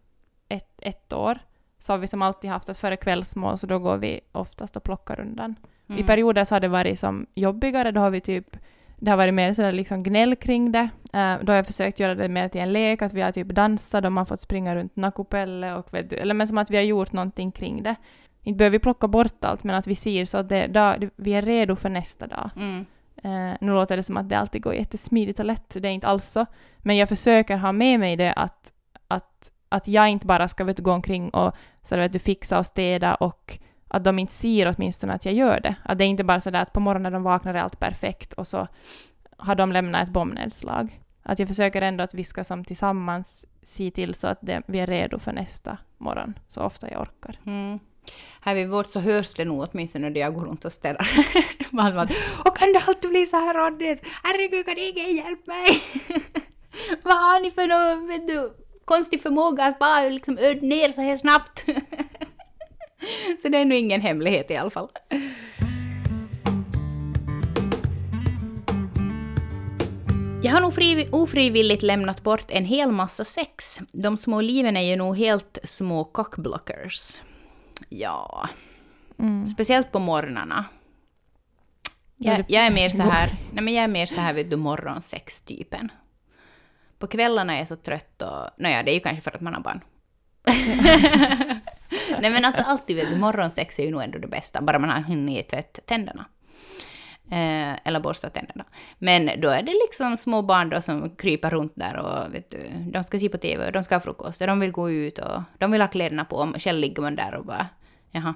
ett, 0.50 0.80
ett 0.82 1.14
år, 1.14 1.40
så 1.80 1.94
har 1.94 1.98
vi 1.98 2.08
som 2.08 2.22
alltid 2.22 2.50
haft 2.50 2.70
att 2.70 2.78
före 2.78 2.98
kvällsmål 2.98 3.58
så 3.58 3.68
då 3.68 3.80
går 3.80 3.98
vi 3.98 4.20
oftast 4.32 4.76
och 4.78 4.84
plockar 4.84 5.20
undan. 5.20 5.56
I 5.88 5.94
Mm. 5.94 6.06
perioder 6.06 6.44
så 6.44 6.56
har 6.56 6.60
det 6.60 6.68
varit 6.68 7.00
som 7.00 7.26
jobbigare, 7.36 7.92
då 7.92 8.02
har 8.02 8.10
vi 8.10 8.22
typ 8.22 8.58
det 9.02 9.12
har 9.12 9.18
varit 9.18 9.34
mer 9.34 9.54
sådär 9.54 9.72
liksom 9.72 10.04
gnäll 10.04 10.36
kring 10.36 10.72
det. 10.72 10.90
Eh, 11.14 11.36
då 11.42 11.52
har 11.52 11.56
jag 11.56 11.66
försökt 11.66 12.00
göra 12.00 12.16
det 12.16 12.30
mer 12.30 12.50
till 12.50 12.62
en 12.62 12.74
lek, 12.74 13.02
att 13.02 13.14
vi 13.14 13.22
har 13.22 13.32
typ 13.32 13.48
dansat 13.48 14.06
och 14.06 14.12
man 14.12 14.22
har 14.22 14.26
fått 14.26 14.42
springa 14.42 14.76
runt 14.76 14.96
Nakupelle 14.96 15.74
och 15.74 15.94
vet 15.94 16.10
du, 16.10 16.16
eller 16.16 16.34
men 16.34 16.48
som 16.48 16.58
att 16.58 16.72
vi 16.72 16.76
har 16.76 16.84
gjort 16.84 17.14
någonting 17.14 17.52
kring 17.52 17.84
det. 17.84 17.96
Inte 18.44 18.58
behöver 18.58 18.78
vi 18.78 18.80
plocka 18.80 19.08
bort 19.08 19.46
allt, 19.46 19.64
men 19.64 19.76
att 19.76 19.88
vi 19.88 19.96
ser 19.96 20.26
så 20.26 20.38
att 20.38 20.50
det, 20.50 20.68
dag, 20.68 21.10
vi 21.16 21.32
är 21.32 21.42
redo 21.42 21.76
för 21.76 21.90
nästa 21.90 22.28
dag. 22.28 22.50
Mm. 22.56 22.86
Eh, 23.24 23.58
nu 23.62 23.72
låter 23.72 23.98
det 23.98 24.04
som 24.04 24.18
att 24.18 24.30
det 24.30 24.38
alltid 24.38 24.62
går 24.62 24.74
jättesmidigt 24.74 25.40
och 25.40 25.46
lätt, 25.46 25.78
det 25.82 25.88
är 25.88 25.92
inte 25.92 26.08
alls 26.08 26.26
så. 26.26 26.46
Men 26.78 26.98
jag 26.98 27.10
försöker 27.10 27.58
ha 27.58 27.72
med 27.72 28.00
mig 28.00 28.16
det 28.16 28.34
att, 28.34 28.74
att, 29.08 29.52
att 29.70 29.88
jag 29.88 30.10
inte 30.10 30.28
bara 30.28 30.48
ska 30.48 30.64
vet, 30.64 30.78
du, 30.78 30.84
gå 30.84 30.92
omkring 30.92 31.30
och 31.30 31.56
så 31.84 31.98
vet, 31.98 32.14
du, 32.14 32.20
fixa 32.20 32.60
och 32.60 32.66
städa 32.66 33.16
och 33.16 33.60
att 33.94 34.04
de 34.04 34.20
inte 34.20 34.34
ser 34.34 34.76
åtminstone 34.76 35.14
att 35.14 35.26
jag 35.26 35.34
gör 35.34 35.60
det. 35.60 35.76
Att 35.84 35.98
det 35.98 36.04
är 36.04 36.08
inte 36.08 36.24
bara 36.24 36.40
så 36.40 36.50
där 36.50 36.62
att 36.62 36.74
på 36.74 36.80
morgonen 36.80 37.04
när 37.04 37.12
de 37.12 37.24
vaknar 37.24 37.54
är 37.54 37.60
allt 37.60 37.80
perfekt 37.80 38.34
och 38.34 38.48
så 38.48 38.68
har 39.38 39.56
de 39.56 39.72
lämnat 39.72 40.08
ett 40.08 40.14
bombnedslag. 40.14 41.00
Att 41.24 41.40
jag 41.40 41.48
försöker 41.48 41.82
ändå 41.82 42.04
att 42.04 42.14
vi 42.14 42.24
ska 42.24 42.44
som 42.44 42.66
tillsammans 42.66 43.46
se 43.64 43.92
till 43.92 44.16
så 44.16 44.28
att 44.28 44.38
det, 44.42 44.62
vi 44.68 44.80
är 44.80 44.88
redo 44.88 45.20
för 45.20 45.32
nästa 45.32 45.78
morgon 45.98 46.40
så 46.50 46.62
ofta 46.62 46.92
jag 46.92 47.02
orkar. 47.02 47.40
Mm. 47.46 47.80
Här 48.42 48.56
vid 48.56 48.70
vårt 48.70 48.92
så 48.92 49.00
hörs 49.00 49.34
det 49.34 49.46
nog 49.46 49.68
åtminstone 49.72 50.10
när 50.10 50.22
jag 50.22 50.34
går 50.36 50.46
runt 50.46 50.66
och 50.66 50.74
städar. 50.74 51.08
Man 51.76 51.96
bara, 51.96 52.08
och 52.46 52.58
kan 52.58 52.74
det 52.74 52.84
alltid 52.88 53.10
bli 53.10 53.26
så 53.26 53.38
här 53.38 53.54
råddigt? 53.54 54.06
Herregud, 54.24 54.66
kan 54.66 54.78
ingen 54.78 55.16
hjälpa 55.16 55.54
mig? 55.54 55.70
Vad 57.04 57.16
har 57.16 57.40
ni 57.40 57.52
för 57.52 57.68
någon, 57.68 58.28
du, 58.28 58.54
konstig 58.86 59.22
förmåga 59.22 59.66
att 59.66 59.80
bara 59.80 60.10
liksom 60.10 60.38
öd 60.38 60.64
ner 60.64 60.90
så 60.90 61.02
här 61.02 61.16
snabbt? 61.16 61.66
så 63.42 63.50
det 63.50 63.58
är 63.58 63.66
nog 63.66 63.78
ingen 63.78 64.02
hemlighet 64.02 64.52
i 64.52 64.56
alla 64.58 64.70
fall. 64.70 64.90
Jag 70.44 70.52
har 70.52 70.62
nog 70.62 70.74
friv- 70.74 71.10
ofrivilligt 71.12 71.84
lämnat 71.84 72.24
bort 72.24 72.46
en 72.52 72.66
hel 72.66 72.92
massa 72.92 73.26
sex. 73.26 73.80
De 73.92 74.18
små 74.18 74.42
liven 74.42 74.78
är 74.78 74.82
ju 74.82 74.96
nog 74.96 75.18
helt 75.18 75.58
små 75.64 76.04
cockblockers. 76.04 77.22
Ja, 77.90 78.50
Mm. 79.20 79.48
speciellt 79.48 79.92
på 79.92 80.00
morgnarna. 80.00 80.66
Ja, 82.18 82.32
Jag, 82.32 82.46
jag 82.48 82.66
är 82.66 82.72
mer 82.72 82.90
så 82.90 83.02
här, 83.02 83.36
nej 83.54 83.64
men 83.64 83.74
jag 83.74 83.84
är 83.84 83.88
mer 83.88 84.06
så 84.06 84.22
här 84.22 84.34
vet 84.34 84.50
du 84.50 84.56
morgonsex-typen. 84.58 85.92
På 87.00 87.08
kvällarna 87.08 87.54
är 87.54 87.58
jag 87.60 87.68
så 87.68 87.76
trött 87.76 88.22
och, 88.22 88.50
naja 88.58 88.84
det 88.84 88.92
är 88.92 88.94
ju 88.94 89.00
kanske 89.00 89.22
för 89.22 89.32
att 89.36 89.42
man 89.42 89.54
har 89.54 89.62
barn. 89.62 89.82
nej 92.22 92.32
men 92.32 92.46
alltså 92.46 92.64
alltid 92.64 92.96
vet 92.96 93.10
du, 93.10 93.18
morgonsex 93.18 93.80
är 93.80 93.84
ju 93.84 93.92
nog 93.92 94.02
ändå 94.04 94.20
det 94.20 94.28
bästa, 94.28 94.62
bara 94.62 94.80
man 94.80 94.90
har 94.90 95.02
hunnit 95.02 95.50
tvätta 95.50 95.82
tänderna. 95.82 96.26
Eh, 97.32 97.88
eller 97.88 98.00
borsta 98.00 98.30
tänderna. 98.30 98.66
Men 98.98 99.42
då 99.42 99.50
är 99.50 99.64
det 99.64 99.72
liksom 99.72 100.18
små 100.18 100.42
barn 100.42 100.70
då 100.70 100.82
som 100.82 101.16
kryper 101.16 101.50
runt 101.50 101.74
där 101.76 101.98
och 101.98 102.34
vet 102.34 102.52
du, 102.52 102.70
de 102.94 103.04
ska 103.04 103.20
se 103.20 103.30
på 103.30 103.38
TV 103.38 103.66
och 103.66 103.72
de 103.72 103.84
ska 103.84 103.96
ha 103.96 104.00
frukost 104.00 104.42
och 104.42 104.48
de 104.48 104.60
vill 104.60 104.72
gå 104.72 104.92
ut 104.92 105.20
och 105.20 105.42
de 105.58 105.72
vill 105.72 105.82
ha 105.82 105.88
kläderna 105.88 106.26
på 106.26 106.36
och 106.36 106.62
själv 106.62 106.80
ligger 106.80 107.02
man 107.02 107.16
där 107.16 107.36
och 107.36 107.46
bara 107.46 107.68
jaha, 108.12 108.34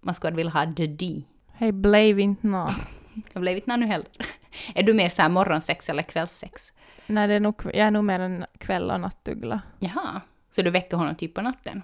man 0.00 0.14
skulle 0.14 0.36
vilja 0.36 0.52
ha 0.52 0.66
det 0.66 0.86
di. 0.86 1.24
Hej, 1.52 1.72
blev 1.72 2.20
inte 2.20 2.46
nå. 2.46 2.68
Jag 3.32 3.42
blev 3.42 3.56
inte 3.56 3.76
nu 3.76 3.86
heller. 3.86 4.08
Är 4.74 4.82
du 4.82 4.94
mer 4.94 5.08
så 5.08 5.22
här 5.22 5.28
morgonsex 5.28 5.88
eller 5.90 6.02
kvällssex? 6.02 6.72
Nej, 7.06 7.28
det 7.28 7.34
är 7.34 7.40
nog, 7.40 7.62
jag 7.64 7.86
är 7.86 7.90
nog 7.90 8.04
mer 8.04 8.20
en 8.20 8.46
kväll 8.58 8.90
och 8.90 9.00
nattuggla. 9.00 9.60
Jaha, 9.78 10.20
så 10.50 10.62
du 10.62 10.70
väcker 10.70 10.96
honom 10.96 11.14
typ 11.14 11.34
på 11.34 11.42
natten? 11.42 11.82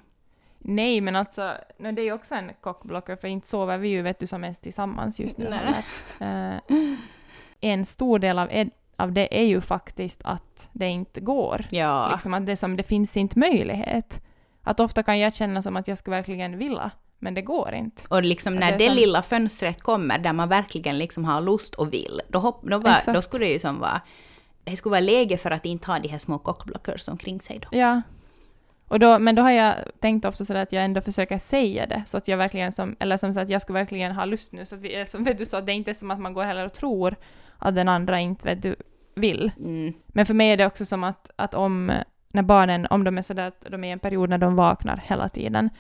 Nej, 0.68 1.00
men 1.00 1.16
alltså, 1.16 1.52
no, 1.78 1.92
det 1.92 2.02
är 2.02 2.04
ju 2.04 2.12
också 2.12 2.34
en 2.34 2.50
cockblocker, 2.60 3.16
för 3.16 3.28
inte 3.28 3.46
sover 3.48 3.78
vi 3.78 3.88
ju 3.88 4.02
vet 4.02 4.18
du 4.18 4.26
som 4.26 4.44
ens 4.44 4.58
tillsammans 4.58 5.20
just 5.20 5.38
nu 5.38 5.50
heller. 5.52 6.54
Eh, 6.56 6.60
en 7.60 7.86
stor 7.86 8.18
del 8.18 8.38
av, 8.38 8.48
ed- 8.50 8.70
av 8.96 9.12
det 9.12 9.40
är 9.40 9.44
ju 9.44 9.60
faktiskt 9.60 10.20
att 10.24 10.68
det 10.72 10.86
inte 10.88 11.20
går. 11.20 11.64
Ja. 11.70 12.08
Liksom 12.12 12.34
att 12.34 12.46
det, 12.46 12.56
som, 12.56 12.76
det 12.76 12.82
finns 12.82 13.16
inte 13.16 13.38
möjlighet. 13.38 14.22
Att 14.62 14.80
ofta 14.80 15.02
kan 15.02 15.18
jag 15.18 15.34
känna 15.34 15.62
som 15.62 15.76
att 15.76 15.88
jag 15.88 15.98
skulle 15.98 16.16
verkligen 16.16 16.58
vilja, 16.58 16.90
men 17.18 17.34
det 17.34 17.42
går 17.42 17.74
inte. 17.74 18.02
Och 18.10 18.22
liksom 18.22 18.54
Att 18.54 18.60
när 18.60 18.72
det 18.72 18.78
det, 18.78 18.86
som- 18.86 18.96
lilla 18.96 19.22
fönstret 19.22 19.82
kommer 19.82 20.18
där 20.18 20.32
man 20.32 20.48
verkligen 20.48 20.98
liksom 20.98 21.24
har 21.24 21.40
lust 21.40 21.74
och 21.74 21.92
vill, 21.92 22.20
då, 22.28 22.38
hopp, 22.38 22.62
då, 22.62 22.78
var, 22.78 23.12
då 23.14 23.22
skulle 23.22 23.44
det 23.44 23.52
ju 23.52 23.58
som 23.58 23.80
vara... 23.80 24.00
Det 24.64 24.76
skulle 24.76 24.90
vara 24.90 25.00
läge 25.00 25.38
för 25.38 25.50
att 25.50 25.66
inte 25.66 25.86
ha 25.92 25.98
de 25.98 26.08
här 26.08 26.18
små 26.18 26.38
cockblockers 26.38 27.08
omkring 27.08 27.40
sig 27.40 27.58
då. 27.58 27.78
Ja. 27.78 28.02
Och 28.88 28.98
då, 28.98 29.18
men 29.18 29.34
då 29.34 29.42
har 29.42 29.50
jag 29.50 29.74
tänkt 30.00 30.24
ofta 30.24 30.44
sådär 30.44 30.62
att 30.62 30.72
jag 30.72 30.84
ändå 30.84 31.00
försöker 31.00 31.38
säga 31.38 31.86
det, 31.86 32.02
så 32.06 32.16
att 32.16 32.28
jag 32.28 32.36
verkligen 32.36 32.72
som, 32.72 32.96
eller 32.98 33.16
som 33.16 33.34
så 33.34 33.40
att 33.40 33.48
jag 33.48 33.62
skulle 33.62 33.78
verkligen 33.78 34.12
ha 34.12 34.24
lust 34.24 34.52
nu, 34.52 34.64
så 34.64 34.74
att 34.74 34.80
vi, 34.80 35.04
som 35.06 35.24
vet 35.24 35.38
du, 35.38 35.56
att 35.56 35.66
det 35.66 35.72
inte 35.72 35.90
är 35.90 35.94
som 35.94 36.10
att 36.10 36.20
man 36.20 36.34
går 36.34 36.44
heller 36.44 36.64
och 36.64 36.72
tror 36.72 37.16
att 37.58 37.74
den 37.74 37.88
andra 37.88 38.20
inte 38.20 38.48
vet 38.48 38.62
du, 38.62 38.76
vill. 39.14 39.50
Mm. 39.58 39.92
Men 40.06 40.26
för 40.26 40.34
mig 40.34 40.50
är 40.50 40.56
det 40.56 40.66
också 40.66 40.84
som 40.84 41.04
att, 41.04 41.30
att 41.36 41.54
om, 41.54 41.92
när 42.28 42.42
barnen, 42.42 42.86
om 42.90 43.04
de 43.04 43.18
är 43.18 43.22
sådär 43.22 43.48
att 43.48 43.66
de 43.70 43.84
är 43.84 43.88
i 43.88 43.92
en 43.92 43.98
period 43.98 44.30
när 44.30 44.38
de 44.38 44.56
vaknar 44.56 45.02
hela 45.06 45.28
tiden, 45.28 45.70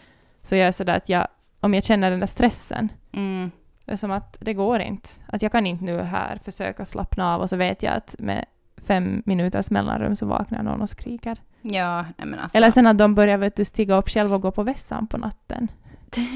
så 0.42 0.56
jag 0.56 0.68
är 0.68 0.72
sådär 0.72 0.96
att 0.96 1.08
jag, 1.08 1.28
om 1.60 1.74
jag 1.74 1.84
känner 1.84 2.10
den 2.10 2.20
där 2.20 2.26
stressen, 2.26 2.88
Mm. 3.12 3.50
det 3.84 3.92
är 3.92 3.96
som 3.96 4.10
att 4.10 4.36
det 4.40 4.54
går 4.54 4.80
inte. 4.80 5.08
Att 5.26 5.42
jag 5.42 5.52
kan 5.52 5.66
inte 5.66 5.84
nu 5.84 6.00
här 6.00 6.40
försöka 6.44 6.84
slappna 6.84 7.34
av 7.34 7.40
och 7.40 7.50
så 7.50 7.56
vet 7.56 7.82
jag 7.82 7.94
att 7.94 8.16
med 8.18 8.44
fem 8.76 9.22
minuters 9.26 9.70
mellanrum 9.70 10.16
så 10.16 10.26
vaknar 10.26 10.62
någon 10.62 10.82
och 10.82 10.88
skriker. 10.88 11.38
Ja, 11.72 12.02
nej 12.18 12.26
men 12.28 12.38
alltså... 12.38 12.58
Eller 12.58 12.70
sen 12.70 12.86
att 12.86 12.98
de 12.98 13.14
börjar 13.14 13.38
vet 13.38 13.56
du, 13.56 13.64
stiga 13.64 13.94
upp 13.96 14.08
själva 14.08 14.34
och 14.36 14.42
gå 14.42 14.50
på 14.50 14.62
vässan 14.62 15.06
på 15.06 15.18
natten. 15.18 15.68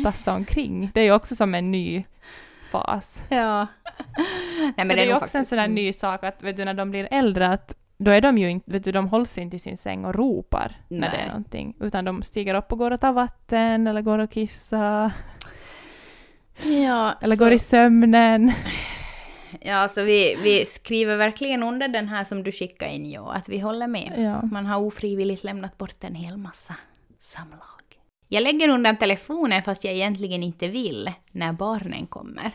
Tassa 0.05 0.35
omkring. 0.35 0.91
Det 0.95 1.01
är 1.01 1.05
ju 1.05 1.13
också 1.13 1.35
som 1.35 1.55
en 1.55 1.71
ny 1.71 2.05
fas. 2.71 3.23
Ja. 3.29 3.67
nej, 4.77 4.87
så 4.89 4.95
det 4.95 5.03
är 5.03 5.07
ju 5.07 5.13
också 5.15 5.15
en 5.15 5.21
faktiskt- 5.21 5.49
sån 5.49 5.59
där 5.59 5.69
ny 5.69 5.93
sak 5.93 6.25
att 6.25 6.43
vet 6.43 6.57
du, 6.57 6.65
när 6.65 6.75
de 6.75 6.91
blir 6.91 7.09
äldre 7.11 7.49
att 7.49 7.75
då 7.99 8.11
är 8.11 8.21
de 8.21 8.39
ju 8.39 8.51
inte, 8.51 8.71
vet 8.71 8.85
du, 8.85 8.93
de 8.93 9.09
hålls 9.09 9.39
inte 9.39 9.57
i 9.57 9.59
sin 9.59 9.77
säng 9.77 10.05
och 10.05 10.15
ropar 10.15 10.73
när 10.89 11.11
det 11.11 11.17
är 11.17 11.27
någonting. 11.27 11.75
Utan 11.81 12.05
de 12.05 12.23
stiger 12.23 12.55
upp 12.55 12.73
och 12.73 12.79
går 12.79 12.91
och 12.91 13.01
tar 13.01 13.13
vatten 13.13 13.87
eller 13.87 14.03
går 14.03 14.19
och 14.19 14.31
kissar. 14.31 15.11
Ja, 16.63 17.15
Eller 17.23 17.37
så- 17.37 17.45
går 17.45 17.53
i 17.53 17.59
sömnen. 17.59 18.53
Ja, 19.61 19.75
alltså 19.75 20.03
vi, 20.03 20.37
vi 20.43 20.67
skriver 20.67 21.17
verkligen 21.17 21.63
under 21.63 21.89
den 21.89 22.09
här 22.09 22.25
som 22.25 22.43
du 22.43 22.53
skickade 22.53 22.93
in, 22.93 23.11
ja, 23.11 23.33
att 23.33 23.49
vi 23.49 23.59
håller 23.59 23.87
med. 23.87 24.15
Ja. 24.17 24.43
Man 24.43 24.67
har 24.67 24.81
ofrivilligt 24.81 25.45
lämnat 25.45 25.79
bort 25.79 26.05
en 26.05 26.15
hel 26.15 26.37
massa 26.37 26.77
samlag. 27.19 27.61
Jag 28.29 28.43
lägger 28.43 28.69
undan 28.69 28.97
telefonen 28.97 29.63
fast 29.63 29.85
jag 29.85 29.95
egentligen 29.95 30.43
inte 30.43 30.69
vill, 30.69 31.11
när 31.31 31.53
barnen 31.53 32.07
kommer. 32.07 32.53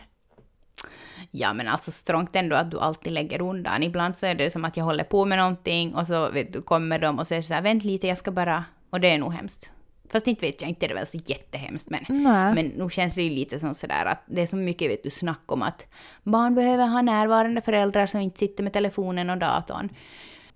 Ja, 1.32 1.54
men 1.54 1.68
alltså 1.68 1.92
strångt 1.92 2.36
ändå 2.36 2.56
att 2.56 2.72
du 2.72 2.80
alltid 2.80 3.14
lägger 3.14 3.42
undan. 3.42 3.84
Ibland 3.84 4.18
så 4.18 4.26
är 4.26 4.36
det 4.36 4.52
som 4.52 4.66
att 4.66 4.78
jag 4.78 4.86
håller 4.86 5.04
på 5.04 5.26
med 5.26 5.38
någonting 5.38 5.96
och 5.96 6.08
så 6.08 6.30
vet 6.30 6.54
du, 6.54 6.62
kommer 6.62 7.00
de 7.00 7.20
och 7.20 7.28
säger 7.28 7.42
så 7.42 7.54
här, 7.54 7.62
vänt 7.62 7.84
lite, 7.84 8.08
jag 8.08 8.18
ska 8.18 8.32
bara... 8.32 8.66
Och 8.90 9.00
det 9.02 9.10
är 9.10 9.18
nog 9.18 9.34
hemskt. 9.34 9.72
Fast 10.16 10.28
inte 10.28 10.46
vet 10.46 10.62
jag, 10.62 10.70
inte 10.70 10.86
är 10.86 10.88
det 10.88 10.94
väl 10.94 11.08
så 11.08 11.18
jättehemskt, 11.26 11.90
men... 11.90 12.06
Nej. 12.08 12.54
Men 12.54 12.66
nog 12.66 12.92
känns 12.92 13.16
det 13.16 13.22
ju 13.22 13.30
lite 13.30 13.60
som 13.60 13.74
sådär 13.74 14.06
att 14.06 14.24
det 14.26 14.42
är 14.42 14.46
så 14.46 14.56
mycket 14.56 14.92
vet 14.92 15.04
du, 15.04 15.10
snack 15.10 15.42
om 15.46 15.62
att 15.62 15.88
barn 16.24 16.56
behöver 16.56 16.88
ha 16.88 17.02
närvarande 17.02 17.62
föräldrar 17.62 18.06
som 18.06 18.20
inte 18.20 18.40
sitter 18.40 18.64
med 18.64 18.74
telefonen 18.74 19.30
och 19.30 19.38
datorn. 19.38 19.90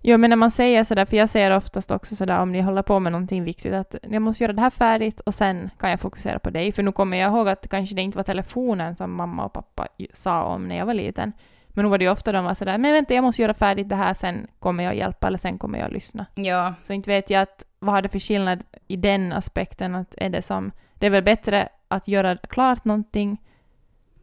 Jo, 0.02 0.18
men 0.18 0.30
när 0.30 0.36
man 0.36 0.50
säger 0.50 0.84
sådär, 0.84 1.04
för 1.04 1.16
jag 1.16 1.30
säger 1.30 1.50
oftast 1.56 1.90
också 1.90 2.16
sådär 2.16 2.38
om 2.38 2.52
ni 2.52 2.60
håller 2.60 2.82
på 2.82 3.00
med 3.00 3.12
någonting 3.12 3.44
viktigt, 3.44 3.74
att 3.74 3.94
jag 4.10 4.22
måste 4.22 4.44
göra 4.44 4.52
det 4.52 4.62
här 4.62 4.70
färdigt 4.70 5.20
och 5.20 5.34
sen 5.34 5.70
kan 5.78 5.90
jag 5.90 6.00
fokusera 6.00 6.38
på 6.38 6.50
dig. 6.50 6.72
För 6.72 6.82
nu 6.82 6.92
kommer 6.92 7.16
jag 7.16 7.32
ihåg 7.32 7.48
att 7.48 7.68
kanske 7.68 7.94
det 7.94 8.02
inte 8.02 8.16
var 8.16 8.24
telefonen 8.24 8.96
som 8.96 9.12
mamma 9.12 9.44
och 9.44 9.52
pappa 9.52 9.86
sa 10.12 10.42
om 10.42 10.68
när 10.68 10.76
jag 10.76 10.86
var 10.86 10.94
liten. 10.94 11.32
Men 11.68 11.84
nu 11.84 11.90
var 11.90 11.98
det 11.98 12.04
ju 12.04 12.10
ofta 12.10 12.32
de 12.32 12.44
var 12.44 12.54
sådär, 12.54 12.78
men 12.78 12.92
vänta 12.92 13.14
jag 13.14 13.24
måste 13.24 13.42
göra 13.42 13.54
färdigt 13.54 13.88
det 13.88 13.96
här, 13.96 14.14
sen 14.14 14.46
kommer 14.58 14.84
jag 14.84 14.96
hjälpa 14.96 15.26
eller 15.26 15.38
sen 15.38 15.58
kommer 15.58 15.78
jag 15.78 15.92
lyssna. 15.92 16.26
Ja, 16.34 16.74
Så 16.82 16.92
inte 16.92 17.10
vet 17.10 17.30
jag 17.30 17.42
att 17.42 17.64
vad 17.80 17.94
har 17.94 18.02
det 18.02 18.08
för 18.08 18.18
skillnad 18.18 18.62
i 18.88 18.96
den 18.96 19.32
aspekten, 19.32 19.94
att 19.94 20.14
är 20.16 20.28
det 20.28 20.42
som, 20.42 20.72
det 20.94 21.06
är 21.06 21.10
väl 21.10 21.22
bättre 21.22 21.68
att 21.88 22.08
göra 22.08 22.36
klart 22.36 22.84
någonting 22.84 23.40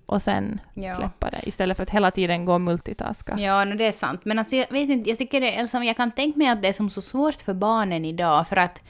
och 0.06 0.22
sen 0.22 0.62
Ja. 0.74 0.96
släppa 0.96 1.30
det, 1.30 1.42
istället 1.44 1.78
för 1.78 1.84
att 1.84 1.90
hela 1.90 2.12
tiden 2.12 2.46
gå 2.46 2.54
och 2.54 2.62
multitaska. 2.62 3.36
ja 3.40 3.66
no, 3.66 3.76
det 3.76 3.86
är 3.88 3.92
sant. 3.92 4.22
Men 4.26 4.40
alltså, 4.40 4.56
jag 4.56 4.72
vet 4.72 4.90
inte, 4.90 5.10
jag 5.10 5.18
tycker 5.18 5.42
det, 5.42 5.58
alltså, 5.58 5.78
jag 5.78 5.98
kan 5.98 6.12
tänka 6.12 6.38
mig 6.40 6.48
att 6.48 6.62
det 6.62 6.68
är 6.68 6.74
som 6.74 6.90
så 6.90 7.02
svårt 7.02 7.36
för 7.36 7.54
barnen 7.54 8.06
idag, 8.06 8.48
för 8.48 8.56
att 8.56 8.82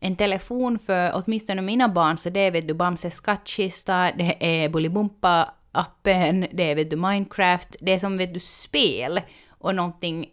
en 0.00 0.16
telefon 0.16 0.78
för 0.78 1.10
åtminstone 1.14 1.62
mina 1.62 1.88
barn, 1.88 2.16
så 2.16 2.30
det 2.30 2.40
är 2.40 2.50
vet 2.50 2.68
du 2.68 2.74
Bamses 2.74 3.14
skattkista, 3.14 4.10
det 4.18 4.36
är 4.40 4.68
Bolibompa-appen, 4.68 6.48
det 6.52 6.70
är 6.70 6.74
vet 6.74 6.90
du 6.90 6.96
Minecraft, 6.96 7.76
det 7.80 7.92
är 7.92 7.98
som 7.98 8.16
vet 8.16 8.34
du 8.34 8.40
spel 8.40 9.20
och 9.48 9.74
någonting 9.74 10.26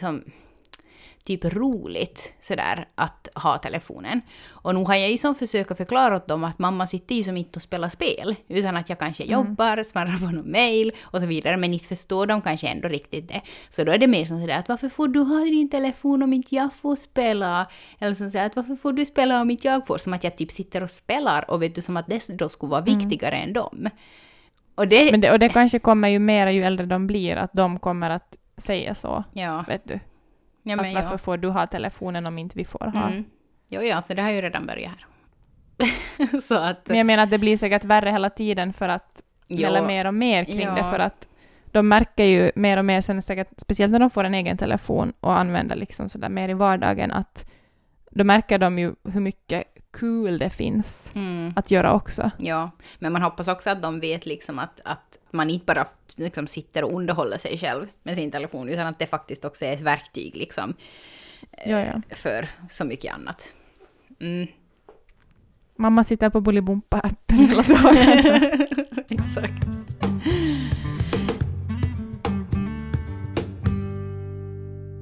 som 0.00 0.24
typ 1.28 1.44
roligt 1.44 2.34
sådär 2.40 2.88
att 2.94 3.28
ha 3.34 3.58
telefonen. 3.58 4.20
Och 4.48 4.74
nu 4.74 4.84
har 4.84 4.94
jag 4.94 5.10
ju 5.10 5.18
som 5.18 5.34
försökt 5.34 5.76
förklara 5.76 6.16
åt 6.16 6.28
dem 6.28 6.44
att 6.44 6.58
mamma 6.58 6.86
sitter 6.86 7.14
ju 7.14 7.22
som 7.22 7.36
inte 7.36 7.58
och 7.58 7.62
spelar 7.62 7.88
spel, 7.88 8.34
utan 8.48 8.76
att 8.76 8.88
jag 8.88 8.98
kanske 8.98 9.24
jobbar, 9.24 9.82
svarar 9.82 10.18
på 10.18 10.30
någon 10.30 10.50
mail 10.50 10.92
och 11.00 11.20
så 11.20 11.26
vidare, 11.26 11.56
men 11.56 11.72
inte 11.72 11.88
förstår 11.88 12.26
de 12.26 12.42
kanske 12.42 12.68
ändå 12.68 12.88
riktigt 12.88 13.28
det. 13.28 13.40
Så 13.70 13.84
då 13.84 13.92
är 13.92 13.98
det 13.98 14.06
mer 14.06 14.24
som 14.24 14.40
sådär 14.40 14.58
att 14.58 14.68
varför 14.68 14.88
får 14.88 15.08
du 15.08 15.20
ha 15.20 15.44
din 15.44 15.70
telefon 15.70 16.22
om 16.22 16.32
inte 16.32 16.54
jag 16.54 16.74
får 16.74 16.96
spela? 16.96 17.66
Eller 17.98 18.14
som 18.14 18.30
säger 18.30 18.46
att 18.46 18.56
varför 18.56 18.76
får 18.76 18.92
du 18.92 19.04
spela 19.04 19.40
om 19.40 19.50
inte 19.50 19.68
jag 19.68 19.86
får? 19.86 19.98
Som 19.98 20.12
att 20.12 20.24
jag 20.24 20.36
typ 20.36 20.50
sitter 20.50 20.82
och 20.82 20.90
spelar 20.90 21.50
och 21.50 21.62
vet 21.62 21.74
du 21.74 21.82
som 21.82 21.96
att 21.96 22.06
det 22.06 22.38
då 22.38 22.48
skulle 22.48 22.70
vara 22.70 22.80
viktigare 22.80 23.36
än 23.36 23.52
dem. 23.52 23.88
Och 24.74 24.88
det... 24.88 25.10
Men 25.10 25.20
det, 25.20 25.32
och 25.32 25.38
det 25.38 25.48
kanske 25.48 25.78
kommer 25.78 26.08
ju 26.08 26.18
mera 26.18 26.52
ju 26.52 26.64
äldre 26.64 26.86
de 26.86 27.06
blir, 27.06 27.36
att 27.36 27.52
de 27.52 27.78
kommer 27.78 28.10
att 28.10 28.36
säga 28.56 28.94
så, 28.94 29.24
ja, 29.32 29.64
vet 29.68 29.88
du. 29.88 30.00
Ja 30.62 30.74
att 30.74 30.80
men 30.82 30.94
varför 30.94 31.10
ja. 31.10 31.18
får 31.18 31.36
du 31.36 31.48
ha 31.48 31.66
telefonen 31.66 32.28
om 32.28 32.38
inte 32.38 32.58
vi 32.58 32.64
får 32.64 32.90
ha? 32.94 33.08
Mm. 33.08 33.24
Jo, 33.68 33.82
ja, 33.82 34.02
så 34.02 34.14
det 34.14 34.22
har 34.22 34.30
ju 34.30 34.40
redan 34.40 34.66
börjat 34.66 34.92
här. 34.92 35.06
så 36.40 36.54
att... 36.54 36.88
Men 36.88 36.98
jag 36.98 37.06
menar 37.06 37.22
att 37.22 37.30
det 37.30 37.38
blir 37.38 37.58
säkert 37.58 37.84
värre 37.84 38.10
hela 38.10 38.30
tiden 38.30 38.72
för 38.72 38.88
att 38.88 39.22
Jo. 39.48 39.86
mer 39.86 40.04
och 40.04 40.14
mer 40.14 40.44
kring 40.44 40.60
Ja. 40.60 40.74
det, 40.74 40.84
för 40.84 40.98
att 40.98 41.28
de 41.64 41.88
märker 41.88 42.24
ju 42.24 42.50
mer 42.54 42.76
och 42.76 42.84
mer 42.84 43.00
sen 43.00 43.22
säkert, 43.22 43.48
speciellt 43.56 43.92
när 43.92 43.98
de 43.98 44.10
får 44.10 44.24
en 44.24 44.34
egen 44.34 44.56
telefon 44.56 45.12
och 45.20 45.38
använder 45.38 45.76
liksom 45.76 46.08
sådär 46.08 46.28
mer 46.28 46.48
i 46.48 46.54
vardagen, 46.54 47.10
att 47.10 47.50
då 48.10 48.24
märker 48.24 48.58
de 48.58 48.78
ju 48.78 48.94
hur 49.04 49.20
mycket 49.20 49.64
kul 49.92 50.38
det 50.38 50.50
finns 50.50 51.12
Mm. 51.14 51.52
att 51.56 51.70
göra 51.70 51.92
också. 51.94 52.30
Ja, 52.38 52.70
men 52.98 53.12
man 53.12 53.22
hoppas 53.22 53.48
också 53.48 53.70
att 53.70 53.82
de 53.82 54.00
vet 54.00 54.26
liksom 54.26 54.58
att, 54.58 54.80
att 54.84 55.18
man 55.30 55.50
inte 55.50 55.64
bara 55.66 55.86
liksom 56.16 56.46
sitter 56.46 56.84
och 56.84 56.92
underhåller 56.92 57.38
sig 57.38 57.58
själv 57.58 57.86
med 58.02 58.16
sin 58.16 58.30
telefon, 58.30 58.68
utan 58.68 58.86
att 58.86 58.98
det 58.98 59.06
faktiskt 59.06 59.44
också 59.44 59.64
är 59.64 59.72
ett 59.72 59.80
verktyg 59.80 60.36
liksom 60.36 60.74
Ja, 61.66 61.80
ja. 61.80 62.02
för 62.16 62.48
så 62.70 62.84
mycket 62.84 63.14
annat. 63.14 63.54
Mm. 64.20 64.46
Mamma 65.76 66.04
sitter 66.04 66.30
på 66.30 66.40
Bolibompa-appen 66.40 67.36
hela 67.36 67.62
dagen. 67.62 68.66
Exakt. 69.08 69.66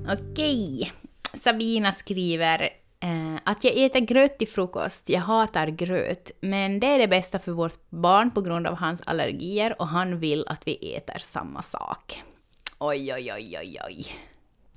Okej. 0.08 0.92
Sabina 1.34 1.92
skriver 1.92 2.68
eh, 3.00 3.40
att 3.44 3.64
jag 3.64 3.76
äter 3.76 4.00
gröt 4.00 4.38
till 4.38 4.48
frukost. 4.48 5.08
Jag 5.08 5.20
hatar 5.20 5.66
gröt, 5.66 6.30
men 6.40 6.80
det 6.80 6.86
är 6.86 6.98
det 6.98 7.08
bästa 7.08 7.38
för 7.38 7.52
vårt 7.52 7.90
barn 7.90 8.30
på 8.30 8.40
grund 8.40 8.66
av 8.66 8.74
hans 8.76 9.02
allergier 9.06 9.76
och 9.80 9.88
han 9.88 10.18
vill 10.18 10.44
att 10.48 10.66
vi 10.68 10.94
äter 10.96 11.18
samma 11.18 11.62
sak. 11.62 12.22
Oj, 12.78 13.14
oj, 13.14 13.32
oj, 13.36 13.58
oj, 13.60 13.78
oj. 13.88 14.06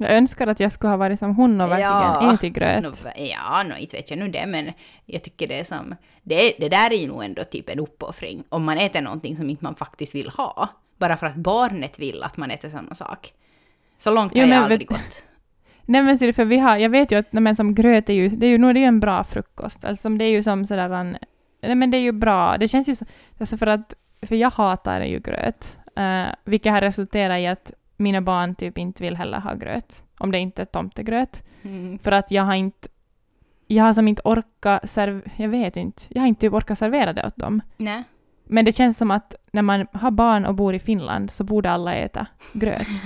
Jag 0.02 0.12
önskar 0.12 0.48
att 0.48 0.60
jag 0.60 0.72
skulle 0.72 0.90
ha 0.90 0.98
varit 0.98 1.20
som 1.20 1.36
hon 1.36 1.62
och 1.62 1.70
verkligen 1.72 1.92
Ja. 1.92 2.34
ätit 2.34 2.54
gröt. 2.54 2.84
Nå, 2.84 2.92
ja, 3.16 3.64
no, 3.64 3.76
inte 3.78 3.96
vet 3.98 4.10
jag 4.10 4.20
nu 4.20 4.28
det, 4.28 4.46
men 4.48 4.72
jag 5.06 5.24
tycker 5.24 5.48
det 5.48 5.60
är 5.60 5.64
som... 5.64 5.96
Det, 6.24 6.56
det 6.60 6.70
där 6.70 6.92
är 6.94 6.96
ju 6.98 7.08
nog 7.08 7.24
ändå 7.24 7.44
typ 7.44 7.70
en 7.70 7.80
uppoffring, 7.80 8.44
om 8.50 8.64
man 8.64 8.78
äter 8.78 9.02
någonting 9.02 9.36
som 9.38 9.50
inte 9.50 9.64
man 9.64 9.76
faktiskt 9.76 10.16
vill 10.16 10.30
ha. 10.30 10.70
Bara 10.98 11.18
för 11.18 11.26
att 11.28 11.36
barnet 11.36 12.00
vill 12.00 12.24
att 12.24 12.38
man 12.38 12.52
äter 12.52 12.70
samma 12.70 12.96
sak. 12.96 13.34
Så 13.98 14.12
långt 14.12 14.32
Jo, 14.36 14.42
har 14.42 14.48
jag 14.48 14.56
men 14.56 14.64
aldrig 14.64 14.80
vet- 14.80 14.88
gått. 14.90 15.24
Nej 15.90 16.04
men 16.04 16.18
ser 16.18 16.28
du, 16.28 16.34
för 16.34 16.46
vi 16.46 16.58
har, 16.58 16.78
jag 16.78 16.90
vet 16.90 17.12
ju 17.12 17.16
att 17.16 17.34
men 17.34 17.56
som 17.56 17.76
gröt 17.76 18.10
är 18.10 18.14
ju, 18.14 18.30
det 18.30 18.46
är 18.46 18.50
ju, 18.50 18.58
det 18.58 18.80
är 18.80 18.82
ju 18.82 18.84
en 18.84 19.00
bra 19.00 19.24
frukost. 19.24 19.86
Alltså 19.86 20.10
det 20.10 20.26
är 20.26 20.30
ju 20.30 20.44
som 20.44 20.66
sådär 20.66 20.90
en, 20.90 21.18
nej 21.62 21.76
men 21.76 21.92
det 21.92 21.98
är 21.98 22.02
ju 22.02 22.12
bra, 22.12 22.58
det 22.58 22.68
känns 22.68 22.90
ju 22.90 22.96
så, 22.96 23.06
alltså 23.40 23.58
för 23.58 23.68
att, 23.68 23.96
för 24.22 24.36
jag 24.36 24.50
hatar 24.50 25.02
ju 25.02 25.20
gröt, 25.20 25.78
uh, 26.00 26.34
vilket 26.44 26.72
har 26.72 26.82
resulterat 26.82 27.40
i 27.40 27.48
att 27.48 27.74
mina 27.98 28.22
barn 28.22 28.56
typ 28.56 28.78
inte 28.78 29.04
vill 29.04 29.16
heller 29.16 29.40
ha 29.40 29.54
gröt, 29.54 30.04
om 30.18 30.32
det 30.32 30.38
inte 30.38 30.62
är 30.62 30.66
tomtegröt. 30.66 31.44
Mm. 31.62 32.00
För 32.00 32.12
att 32.12 32.32
jag 32.32 32.44
har 32.44 32.56
inte, 32.56 32.88
jag 33.68 33.84
har 33.84 33.94
som 33.94 34.08
inte 34.08 34.22
orkat 34.26 34.90
serv, 34.90 35.22
jag 35.36 35.50
vet 35.50 35.76
inte, 35.76 36.04
jag 36.10 36.22
har 36.22 36.28
inte 36.28 36.42
typ 36.42 36.54
orkat 36.54 36.78
servera 36.78 37.14
det 37.14 37.26
åt 37.26 37.38
dem. 37.38 37.62
Nej. 37.78 38.04
Men 38.44 38.66
det 38.66 38.72
känns 38.72 38.98
som 38.98 39.12
att 39.12 39.36
när 39.52 39.62
man 39.62 39.88
har 39.94 40.12
barn 40.12 40.46
och 40.46 40.56
bor 40.56 40.76
i 40.76 40.80
Finland 40.80 41.32
så 41.32 41.44
borde 41.44 41.72
alla 41.72 41.94
äta 41.94 42.28
gröt 42.54 42.88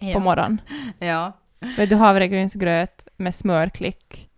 på 0.00 0.06
ja. 0.06 0.18
morgonen. 0.18 0.60
ja. 0.98 1.32
Vet 1.76 1.90
du, 1.90 1.96
havregrynsgröt 1.96 3.08
med 3.16 3.34
smörklick. 3.34 4.30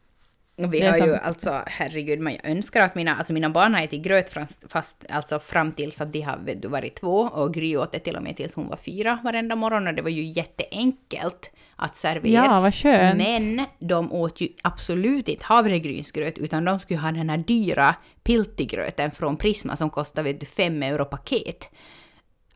Vi 0.58 0.86
har 0.86 0.96
ju 0.96 1.00
som- 1.02 1.18
alltså, 1.22 1.62
herregud, 1.66 2.20
men 2.20 2.32
jag 2.42 2.50
önskar 2.50 2.80
att 2.80 2.94
mina, 2.94 3.16
alltså 3.16 3.32
mina 3.32 3.50
barn 3.50 3.74
har 3.74 3.82
ätit 3.82 4.02
gröt 4.02 4.32
fast, 4.32 4.64
fast 4.72 5.06
alltså 5.10 5.38
fram 5.38 5.72
tills 5.72 6.00
att 6.00 6.12
de 6.12 6.20
har 6.20 6.38
du, 6.56 6.68
varit 6.68 6.96
två 6.96 7.20
och 7.20 7.54
Gry 7.54 7.76
åt 7.76 7.92
det 7.92 7.98
till 7.98 8.16
och 8.16 8.22
med 8.22 8.36
tills 8.36 8.54
hon 8.54 8.68
var 8.68 8.76
fyra 8.76 9.18
varenda 9.24 9.56
morgon 9.56 9.86
och 9.86 9.94
det 9.94 10.02
var 10.02 10.10
ju 10.10 10.22
jätteenkelt 10.22 11.50
att 11.76 11.96
servera. 11.96 12.44
Ja, 12.44 12.60
vad 12.60 12.74
skönt. 12.74 13.16
Men 13.16 13.66
de 13.78 14.12
åt 14.12 14.40
ju 14.40 14.48
absolut 14.62 15.28
inte 15.28 15.44
havregrynsgröt, 15.44 16.38
utan 16.38 16.64
de 16.64 16.80
skulle 16.80 17.00
ha 17.00 17.12
den 17.12 17.30
här 17.30 17.38
dyra 17.38 17.94
piltigröten 18.22 19.10
från 19.10 19.36
Prisma 19.36 19.76
som 19.76 19.90
kostar 19.90 20.22
vet 20.22 20.40
du, 20.40 20.46
fem 20.46 20.82
euro 20.82 21.04
paket. 21.04 21.68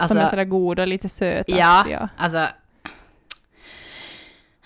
som 0.09 0.17
är 0.17 0.27
sådär 0.27 0.45
god 0.45 0.81
och 0.81 0.87
lite 0.87 1.09
söt. 1.09 1.49
Ja, 1.49 2.09
alltså... 2.17 2.47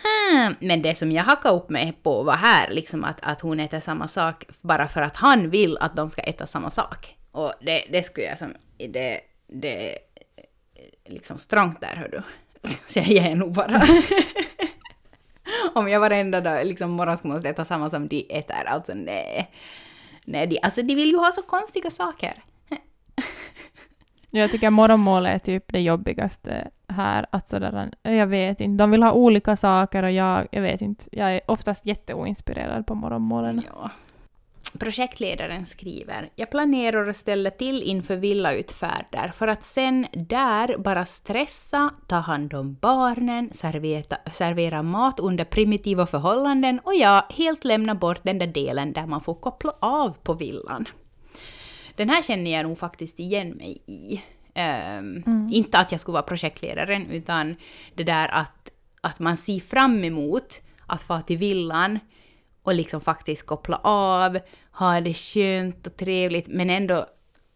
Hmm, 0.05 0.55
Men 0.61 0.83
det 0.83 0.95
som 0.95 1.13
jag 1.13 1.25
hackade 1.25 1.57
upp 1.57 1.69
mig 1.71 1.99
på 2.03 2.23
var 2.23 2.37
här, 2.37 2.71
liksom 2.71 3.05
att, 3.05 3.21
att 3.23 3.41
hon 3.41 3.61
äter 3.61 3.81
samma 3.81 4.09
sak 4.09 4.45
bara 4.61 4.89
för 4.89 5.03
att 5.03 5.17
han 5.17 5.51
vill 5.51 5.79
att 5.79 5.97
de 5.97 6.11
ska 6.11 6.23
äta 6.23 6.47
samma 6.47 6.71
sak. 6.71 7.17
Och 7.33 7.53
det, 7.61 7.85
det 7.91 8.03
skulle 8.03 8.27
jag 8.27 8.39
som... 8.39 8.55
Det, 8.79 9.21
det 9.47 9.93
är 9.93 9.99
liksom 11.07 11.39
strångt 11.39 11.81
där, 11.81 11.97
hör 11.97 12.09
du. 12.09 12.23
Så 12.87 12.99
jag 12.99 13.07
ger 13.07 13.37
nog 13.37 13.53
bara. 13.53 13.83
Om 15.75 15.89
jag 15.89 16.01
varenda 16.01 16.41
dag, 16.41 16.67
liksom 16.67 16.91
morgon 16.91 17.17
skulle 17.17 17.35
måste 17.35 17.49
äta 17.49 17.65
samma 17.65 17.91
som 17.91 18.09
de 18.09 18.27
äter, 18.31 18.65
alltså 18.67 18.95
nej. 18.95 19.51
Nej, 20.25 20.47
de, 20.47 20.59
alltså 20.63 20.83
de 20.83 20.95
vill 20.95 21.11
ju 21.11 21.17
ha 21.17 21.33
så 21.33 21.43
konstiga 21.43 21.91
saker. 21.91 22.43
Jag 24.37 24.51
tycker 24.51 24.71
morgonmål 24.71 25.27
är 25.27 25.39
typ 25.39 25.65
det 25.73 25.81
jobbigaste 25.81 26.69
här. 26.89 27.27
Att 27.31 27.49
sådär, 27.49 27.91
jag 28.03 28.27
vet 28.27 28.61
inte, 28.61 28.83
de 28.83 28.91
vill 28.91 29.03
ha 29.03 29.13
olika 29.13 29.57
saker 29.57 30.03
och 30.03 30.11
jag, 30.11 30.47
jag 30.51 30.63
vet 30.63 30.81
inte, 30.81 31.05
jag 31.13 31.35
är 31.35 31.41
oftast 31.47 31.87
jätteoinspirerad 31.87 32.87
på 32.87 32.95
morgonmålen. 32.95 33.63
Ja. 33.75 33.91
Projektledaren 34.79 35.67
skriver, 35.67 36.31
jag 36.35 36.51
planerar 36.51 37.09
att 37.09 37.17
ställa 37.17 37.51
till 37.51 37.83
inför 37.83 38.17
villautfärder 38.17 39.33
för 39.35 39.49
att 39.49 39.63
sen 39.63 40.07
där 40.13 40.79
bara 40.79 41.07
stressa, 41.07 41.91
ta 42.07 42.17
hand 42.17 42.55
om 42.55 42.77
barnen, 42.81 43.51
servera, 43.53 44.17
servera 44.33 44.83
mat 44.83 45.21
under 45.21 45.45
primitiva 45.45 46.07
förhållanden 46.07 46.81
och 46.85 46.95
ja, 46.95 47.27
helt 47.31 47.65
lämna 47.65 47.95
bort 47.95 48.21
den 48.23 48.39
där 48.39 48.47
delen 48.47 48.93
där 48.93 49.07
man 49.07 49.21
får 49.21 49.35
koppla 49.35 49.73
av 49.81 50.17
på 50.23 50.35
villan 50.35 50.87
den 51.97 52.09
här 52.11 52.23
känner 52.23 52.51
jag 52.51 52.63
nog 52.63 52.79
faktiskt 52.79 53.21
igen 53.21 53.51
mig 53.51 53.83
i. 53.87 54.23
Ehm, 54.55 55.23
Mm. 55.27 55.49
Inte 55.53 55.79
att 55.79 55.93
jag 55.93 56.01
skulle 56.01 56.13
vara 56.13 56.23
projektledaren, 56.23 57.11
utan 57.11 57.57
det 57.95 58.05
där 58.05 58.29
att, 58.29 58.71
att 59.01 59.21
man 59.21 59.37
ser 59.37 59.61
fram 59.61 60.05
emot 60.05 60.63
att 60.87 61.03
få 61.03 61.21
till 61.21 61.39
villan 61.39 61.99
och 62.63 62.75
liksom 62.75 63.01
faktiskt 63.01 63.47
koppla 63.47 63.81
av, 63.85 64.39
ha 64.73 65.01
det 65.01 65.15
skönt 65.15 65.87
och 65.87 65.97
trevligt, 65.97 66.47
men 66.49 66.71
ändå, 66.71 67.07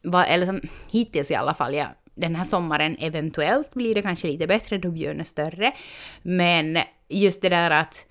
va, 0.03 0.25
eller 0.25 0.47
som, 0.47 0.61
hittills 0.91 1.31
i 1.31 1.35
alla 1.35 1.55
fall, 1.55 1.75
ja, 1.75 1.87
den 2.15 2.37
här 2.37 2.45
sommaren 2.45 2.97
eventuellt 3.01 3.75
blir 3.75 3.95
det 3.95 4.03
kanske 4.03 4.27
lite 4.27 4.47
bättre 4.47 4.79
då 4.79 4.91
björn 4.91 5.21
är 5.21 5.25
större, 5.25 5.73
men 6.23 6.79
just 7.09 7.43
det 7.43 7.49
där 7.49 7.71
att, 7.71 8.07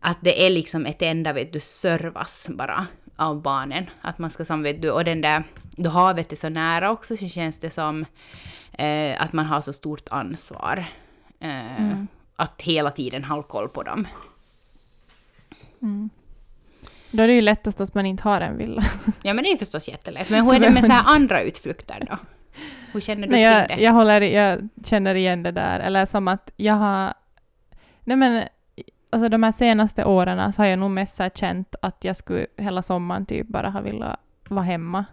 att 0.00 0.18
det 0.20 0.46
är 0.46 0.50
liksom 0.50 0.86
ett 0.86 1.02
enda, 1.02 1.32
vet 1.32 1.52
du, 1.52 1.60
servas 1.60 2.48
bara 2.50 2.86
av 3.18 3.42
barnen. 3.42 3.86
Att 4.02 4.18
man 4.18 4.30
ska 4.30 4.44
som, 4.44 4.62
vet 4.62 4.82
du, 4.82 4.90
och 4.90 5.04
den 5.04 5.20
där, 5.20 5.44
då 5.76 5.90
havet 5.90 6.32
är 6.32 6.36
så 6.36 6.48
nära 6.48 6.90
också 6.90 7.16
så 7.16 7.28
känns 7.28 7.58
det 7.58 7.70
som 7.70 8.04
eh, 8.72 9.22
att 9.22 9.32
man 9.32 9.46
har 9.46 9.60
så 9.60 9.72
stort 9.72 10.08
ansvar. 10.10 10.86
Eh, 11.40 11.82
Mm. 11.82 12.08
Att 12.36 12.62
hela 12.62 12.90
tiden 12.90 13.24
ha 13.24 13.42
koll 13.42 13.68
på 13.68 13.82
dem. 13.82 14.08
Mm. 15.82 16.10
Då 17.10 17.22
är 17.22 17.28
det 17.28 17.34
ju 17.34 17.40
lättast 17.40 17.80
att 17.80 17.94
man 17.94 18.06
inte 18.06 18.22
har 18.22 18.40
en 18.40 18.56
villa. 18.56 18.82
Ja 19.22 19.34
men 19.34 19.44
det 19.44 19.48
är 19.48 19.52
ju 19.52 19.58
förstås 19.58 19.88
jättelätt. 19.88 20.30
Men 20.30 20.46
hur 20.46 20.54
är 20.54 20.60
det 20.60 20.70
med 20.70 20.84
så 20.84 20.92
andra 20.92 21.42
utflykter 21.42 22.06
då? 22.10 22.18
Hur 22.92 23.00
känner 23.00 23.26
du 23.26 23.32
Nej, 23.32 23.42
jag, 23.42 23.68
det? 23.68 23.76
jag, 23.82 23.92
håller, 23.92 24.20
jag 24.20 24.68
känner 24.84 25.14
igen 25.14 25.42
det 25.42 25.52
där. 25.52 25.80
Eller 25.80 26.06
som 26.06 26.28
att 26.28 26.52
jag 26.56 26.74
har... 26.74 27.14
Nej 28.04 28.16
men, 28.16 28.48
alltså 29.10 29.28
de 29.28 29.42
här 29.42 29.52
senaste 29.52 30.04
åren 30.04 30.52
så 30.52 30.62
har 30.62 30.66
jag 30.66 30.78
nog 30.78 30.90
mest 30.90 31.16
så 31.16 31.28
känt 31.34 31.74
att 31.82 32.04
jag 32.04 32.16
skulle 32.16 32.46
hela 32.56 32.82
sommaren 32.82 33.26
typ 33.26 33.48
bara 33.48 33.70
ha 33.70 33.80
velat 33.80 34.20
vara 34.48 34.62
hemma. 34.64 35.04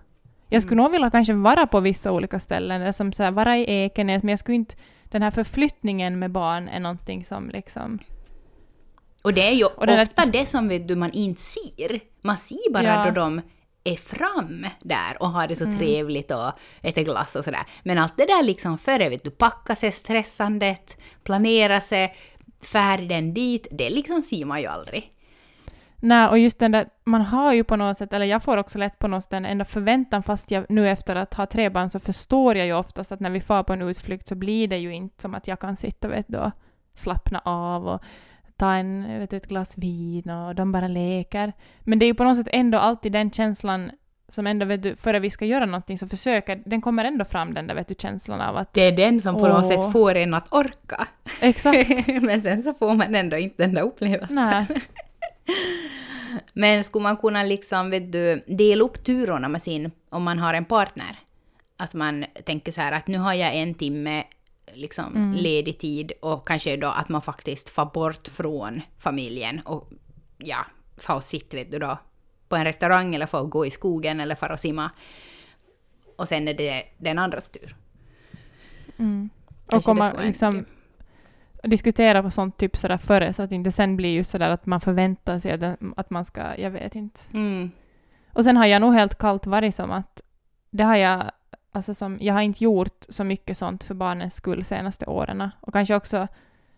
Jag 0.50 0.62
skulle 0.62 0.76
Mm. 0.76 0.84
nog 0.84 0.92
vilja 0.92 1.10
kanske 1.10 1.34
vara 1.34 1.68
på 1.68 1.80
vissa 1.80 2.12
olika 2.12 2.40
ställen, 2.40 2.94
som 2.94 3.14
så 3.14 3.24
här, 3.24 3.32
vara 3.32 3.58
i 3.58 3.64
Ekenäs, 3.84 4.24
men 4.24 4.30
jag 4.30 4.40
skulle 4.40 4.56
inte... 4.56 4.76
Den 5.04 5.22
här 5.22 5.32
förflyttningen 5.32 6.20
med 6.20 6.32
barn 6.32 6.68
är 6.68 6.80
någonting 6.80 7.26
som 7.26 7.50
liksom... 7.50 8.00
Och 9.24 9.34
det 9.34 9.48
är 9.48 9.52
ju 9.52 9.66
Och 9.66 9.88
den 9.88 9.96
där- 9.96 10.04
ofta 10.04 10.26
det 10.26 10.46
som 10.46 10.68
vet 10.68 10.88
du, 10.88 10.96
man 10.96 11.12
inte 11.12 11.42
ser. 11.42 12.00
Man 12.22 12.38
ser 12.38 12.74
bara 12.74 12.84
Ja. 12.84 13.04
då 13.06 13.12
de 13.12 13.42
är 13.84 13.96
fram 13.96 14.66
där 14.82 15.18
och 15.22 15.30
har 15.30 15.48
det 15.48 15.56
så 15.56 15.64
Mm. 15.66 15.78
trevligt 15.78 16.32
och 16.32 16.52
äter 16.82 17.04
glass 17.04 17.36
och 17.36 17.44
sådär. 17.44 17.62
Men 17.84 17.98
allt 17.98 18.18
det 18.18 18.26
där 18.26 18.44
liksom 18.44 18.78
före, 18.78 19.10
vet 19.10 19.24
du, 19.24 19.32
packa 19.32 19.76
sig 19.76 19.92
stressandet, 19.92 20.98
planera 21.24 21.82
sig, 21.82 22.16
färden 22.66 23.34
dit, 23.34 23.68
det 23.72 23.90
liksom 23.90 24.22
ser 24.22 24.46
man 24.46 24.62
ju 24.62 24.68
aldrig. 24.68 25.12
Nej, 25.98 26.28
och 26.28 26.40
just 26.40 26.60
den 26.60 26.72
där, 26.72 26.90
man 27.04 27.22
har 27.22 27.54
ju 27.54 27.64
på 27.64 27.76
något 27.76 27.98
sätt, 27.98 28.14
eller 28.14 28.26
jag 28.26 28.44
får 28.44 28.58
också 28.58 28.78
lätt 28.78 29.00
på 29.00 29.08
något 29.08 29.24
sätt 29.24 29.34
en 29.34 29.46
enda 29.46 29.66
förväntan, 29.66 30.24
fast 30.24 30.52
jag 30.52 30.66
nu 30.70 30.90
efter 30.90 31.16
att 31.16 31.34
ha 31.34 31.46
tre 31.46 31.70
barn 31.70 31.90
så 31.90 32.00
förstår 32.00 32.56
jag 32.56 32.68
ju 32.68 32.74
oftast 32.74 33.12
att 33.12 33.20
när 33.20 33.30
vi 33.30 33.42
far 33.42 33.64
på 33.64 33.74
en 33.74 33.82
utflykt 33.82 34.28
så 34.28 34.36
blir 34.36 34.68
det 34.68 34.78
ju 34.78 34.94
inte 34.94 35.22
som 35.22 35.36
att 35.36 35.48
jag 35.48 35.60
kan 35.60 35.76
sitta 35.76 36.08
vet 36.08 36.26
du, 36.28 36.38
och 36.38 36.52
slappna 36.94 37.42
av 37.46 37.88
och 37.88 38.04
ta 38.58 38.74
en, 38.74 39.20
vet 39.20 39.30
du, 39.30 39.38
ett 39.38 39.48
glas 39.48 39.78
vin 39.78 40.30
och 40.30 40.56
de 40.56 40.72
bara 40.72 40.88
leker. 40.88 41.54
Men 41.80 42.00
det 42.00 42.06
är 42.06 42.08
ju 42.08 42.14
på 42.14 42.24
något 42.24 42.38
sätt 42.38 42.48
ändå 42.52 42.78
alltid 42.78 43.12
den 43.12 43.32
känslan 43.32 43.92
som 44.28 44.48
ändå, 44.48 44.66
vet 44.66 44.84
du, 44.84 44.96
före 44.96 45.20
vi 45.20 45.30
ska 45.30 45.46
göra 45.46 45.66
någonting 45.66 45.98
så 45.98 46.08
försöker, 46.08 46.62
den 46.66 46.82
kommer 46.82 47.06
ändå 47.06 47.26
fram 47.26 47.54
den 47.54 47.68
där, 47.68 47.76
vet 47.76 47.88
du, 47.88 47.96
känslan 47.98 48.42
av 48.42 48.58
att 48.58 48.74
Det 48.74 48.82
är 48.82 48.92
den 48.92 49.20
som 49.22 49.36
på 49.36 49.48
något 49.48 49.64
Åh. 49.64 49.70
sätt 49.70 49.92
får 49.92 50.16
en 50.16 50.34
att 50.34 50.54
orka. 50.54 51.08
exakt, 51.42 51.90
Men 52.22 52.42
sen 52.42 52.64
så 52.64 52.74
får 52.74 52.94
man 52.94 53.16
ändå 53.16 53.38
inte 53.38 53.64
den 53.64 53.74
där 53.74 53.82
upplevelsen. 53.82 54.36
nej, 54.36 54.66
Men 56.54 56.84
skulle 56.84 57.04
man 57.04 57.18
kunna 57.18 57.44
liksom, 57.44 57.90
vet 57.90 58.12
du, 58.12 58.44
dela 58.48 58.84
upp 58.84 59.04
turerna 59.04 59.48
med 59.50 59.62
sin, 59.62 59.92
om 60.10 60.24
man 60.24 60.40
har 60.40 60.54
en 60.54 60.66
partner? 60.66 61.20
Att 61.78 61.94
man 61.94 62.26
tänker 62.46 62.72
så 62.72 62.82
här 62.82 62.92
att 62.92 63.08
nu 63.08 63.18
har 63.18 63.34
jag 63.34 63.56
en 63.56 63.74
timme 63.74 64.24
liksom 64.74 65.16
Mm. 65.16 65.32
ledig 65.34 65.80
tid 65.80 66.12
och 66.22 66.48
kanske 66.48 66.78
då 66.78 66.88
att 66.88 67.10
man 67.10 67.22
faktiskt 67.22 67.70
får 67.70 67.86
bort 67.86 68.28
från 68.28 68.82
familjen 69.00 69.60
och 69.66 69.90
ja, 70.38 70.58
får 70.98 71.20
sitta 71.22 71.58
vet 71.58 71.72
du 71.72 71.80
då 71.80 71.98
på 72.50 72.56
en 72.56 72.66
restaurang 72.66 73.16
eller 73.16 73.26
får 73.26 73.44
gå 73.44 73.66
i 73.66 73.72
skogen 73.72 74.20
eller 74.20 74.36
får 74.36 74.52
och 74.52 74.60
simma. 74.60 74.92
Och 76.16 76.28
sen 76.28 76.48
är 76.48 76.54
det 76.54 76.84
den 76.98 77.20
andras 77.20 77.50
tur. 77.50 77.76
mm. 78.98 79.30
Och 79.72 79.88
om 79.88 79.98
man 79.98 80.16
liksom 80.22 80.56
idé. 80.56 80.66
diskutera 81.64 82.24
på 82.24 82.32
sånt 82.32 82.58
typ 82.58 82.78
sådär 82.78 82.98
före, 82.98 83.34
så 83.34 83.44
att 83.44 83.50
det 83.50 83.56
inte 83.56 83.72
sen 83.72 83.96
blir 83.96 84.16
just 84.16 84.32
sådär 84.32 84.50
att 84.50 84.66
man 84.66 84.82
förväntar 84.82 85.40
sig 85.40 85.52
att, 85.52 85.80
att 85.98 86.10
man 86.10 86.26
ska, 86.26 86.58
jag 86.58 86.72
vet 86.72 86.96
inte. 86.96 87.20
Mm. 87.34 87.72
Och 88.34 88.44
sen 88.44 88.58
har 88.58 88.66
jag 88.66 88.82
nog 88.82 88.94
helt 88.94 89.18
kallt 89.18 89.46
varit 89.46 89.76
som 89.76 89.92
att 89.92 90.22
det 90.70 90.84
har 90.84 90.96
jag, 90.96 91.32
alltså 91.72 91.94
som, 91.94 92.18
jag 92.22 92.34
har 92.34 92.42
inte 92.42 92.64
gjort 92.64 93.06
så 93.10 93.24
mycket 93.24 93.58
sånt 93.58 93.84
för 93.84 93.94
barnens 93.94 94.36
skull 94.36 94.66
senaste 94.66 95.06
åren. 95.06 95.50
Och 95.60 95.74
kanske 95.74 95.96
också, 95.96 96.28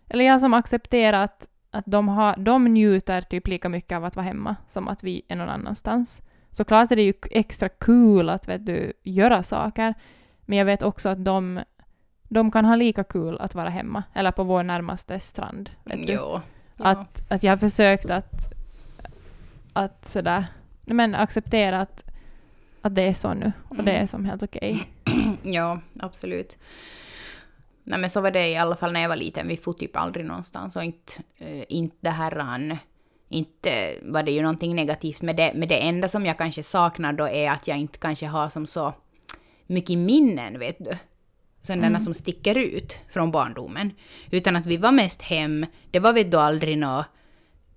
eller 0.08 0.24
jag 0.24 0.32
har 0.32 0.38
som 0.38 0.54
accepterat 0.54 1.48
att 1.70 1.84
de, 1.86 2.08
har, 2.08 2.36
de 2.36 2.64
njuter 2.64 3.20
typ 3.20 3.46
lika 3.46 3.68
mycket 3.68 3.96
av 3.96 4.04
att 4.04 4.16
vara 4.16 4.26
hemma 4.26 4.56
som 4.68 4.88
att 4.88 5.04
vi 5.04 5.22
är 5.28 5.36
någon 5.36 5.48
annanstans. 5.48 6.22
Såklart 6.50 6.92
är 6.92 6.96
det 6.96 7.02
ju 7.02 7.12
extra 7.30 7.68
kul 7.68 8.28
att 8.28 8.48
vet 8.48 8.66
du, 8.66 8.92
göra 9.02 9.42
saker, 9.42 9.94
men 10.40 10.58
jag 10.58 10.64
vet 10.64 10.82
också 10.82 11.08
att 11.08 11.24
de, 11.24 11.60
de 12.22 12.50
kan 12.50 12.64
ha 12.64 12.76
lika 12.76 13.04
kul 13.04 13.38
att 13.38 13.54
vara 13.54 13.68
hemma, 13.68 14.02
eller 14.14 14.30
på 14.30 14.44
vår 14.44 14.62
närmaste 14.62 15.20
strand. 15.20 15.70
Vet 15.84 16.06
du? 16.06 16.12
Jo. 16.12 16.40
Ja. 16.76 16.84
Att, 16.84 17.30
att 17.30 17.42
jag 17.42 17.52
har 17.52 17.56
försökt 17.56 18.10
att, 18.10 18.52
att 19.72 20.06
sådär, 20.06 20.44
men 20.80 21.14
acceptera 21.14 21.80
att, 21.80 22.04
att 22.82 22.94
det 22.94 23.02
är 23.02 23.12
så 23.12 23.34
nu 23.34 23.52
och 23.68 23.84
det 23.84 23.92
är 23.92 24.06
som 24.06 24.24
helt 24.24 24.42
okej. 24.42 24.88
Ja, 25.42 25.80
absolut. 26.00 26.58
Nej 27.88 27.98
men 27.98 28.10
så 28.10 28.20
var 28.20 28.30
det 28.30 28.48
i 28.48 28.56
alla 28.56 28.76
fall 28.76 28.92
när 28.92 29.00
jag 29.00 29.08
var 29.08 29.16
liten. 29.16 29.48
Vi 29.48 29.56
får 29.56 29.72
typ 29.72 29.96
aldrig 29.96 30.26
någonstans 30.26 30.76
och 30.76 30.84
inte, 30.84 31.12
eh, 31.38 31.64
inte 31.68 31.96
det 32.00 32.10
här 32.10 32.38
an, 32.38 32.76
inte 33.28 33.94
var 34.02 34.22
det 34.22 34.30
ju 34.32 34.42
någonting 34.42 34.74
negativt 34.76 35.22
med 35.22 35.36
det. 35.36 35.52
Men 35.54 35.68
det 35.68 35.76
enda 35.88 36.08
som 36.08 36.26
jag 36.26 36.38
kanske 36.38 36.62
saknar 36.62 37.12
då 37.12 37.28
är 37.28 37.50
att 37.50 37.68
jag 37.68 37.78
inte 37.78 37.98
kanske 37.98 38.26
har 38.26 38.48
som 38.48 38.66
så 38.66 38.94
mycket 39.66 39.98
minnen, 39.98 40.58
vet 40.58 40.78
du. 40.78 40.90
Sådana 41.62 41.86
Mm. 41.86 42.00
som 42.00 42.14
sticker 42.14 42.58
ut 42.58 42.98
från 43.10 43.30
barndomen. 43.30 43.92
Utan 44.30 44.56
att 44.56 44.66
vi 44.66 44.76
var 44.76 44.92
mest 44.92 45.22
hem, 45.22 45.66
det 45.90 45.98
var 46.00 46.12
vet 46.12 46.30
du 46.30 46.36
aldrig 46.36 46.78
något 46.78 47.06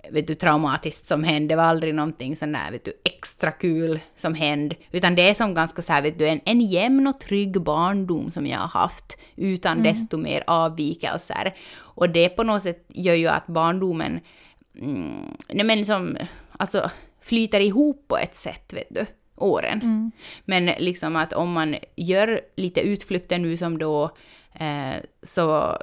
vet 0.10 0.28
du, 0.28 0.36
traumatiskt 0.36 1.08
som 1.08 1.24
hände, 1.24 1.54
det 1.54 1.56
var 1.56 1.64
aldrig 1.64 1.96
någonting 1.96 2.36
sån 2.36 2.52
där, 2.52 2.72
vet 2.72 2.86
du, 2.86 2.94
extra 3.04 3.52
kul 3.52 4.00
som 4.16 4.34
hände, 4.34 4.76
utan 4.92 5.16
det 5.16 5.30
är 5.30 5.34
som 5.34 5.54
ganska 5.54 5.82
så 5.82 5.94
här, 5.94 6.02
vet 6.02 6.20
du, 6.20 6.28
en, 6.28 6.40
en 6.46 6.62
jämn 6.62 7.08
och 7.08 7.20
trygg 7.20 7.62
barndom 7.62 8.32
som 8.32 8.48
jag 8.48 8.60
har 8.60 8.82
haft, 8.82 9.18
utan 9.36 9.72
Mm. 9.80 9.84
desto 9.84 10.18
mer 10.18 10.44
avvikelser. 10.48 11.56
Och 11.80 12.10
det 12.10 12.30
på 12.30 12.44
något 12.44 12.64
sätt 12.64 12.86
gör 12.88 13.14
ju 13.16 13.28
att 13.28 13.48
barndomen, 13.48 14.20
mm, 14.80 15.26
nej 15.50 15.66
men 15.66 15.86
som, 15.86 16.18
alltså 16.52 16.92
flyter 17.22 17.60
ihop 17.60 18.06
på 18.08 18.18
ett 18.18 18.36
sätt, 18.36 18.74
vet 18.74 18.88
du, 18.90 19.06
åren. 19.38 19.82
Mm. 19.82 20.12
Men 20.46 20.66
liksom 20.66 21.16
att 21.16 21.34
om 21.34 21.52
man 21.52 21.76
gör 21.96 22.42
lite 22.56 22.82
utflykter 22.82 23.40
nu 23.40 23.58
som 23.58 23.78
då, 23.78 24.04
eh, 24.54 24.96
så... 25.24 25.78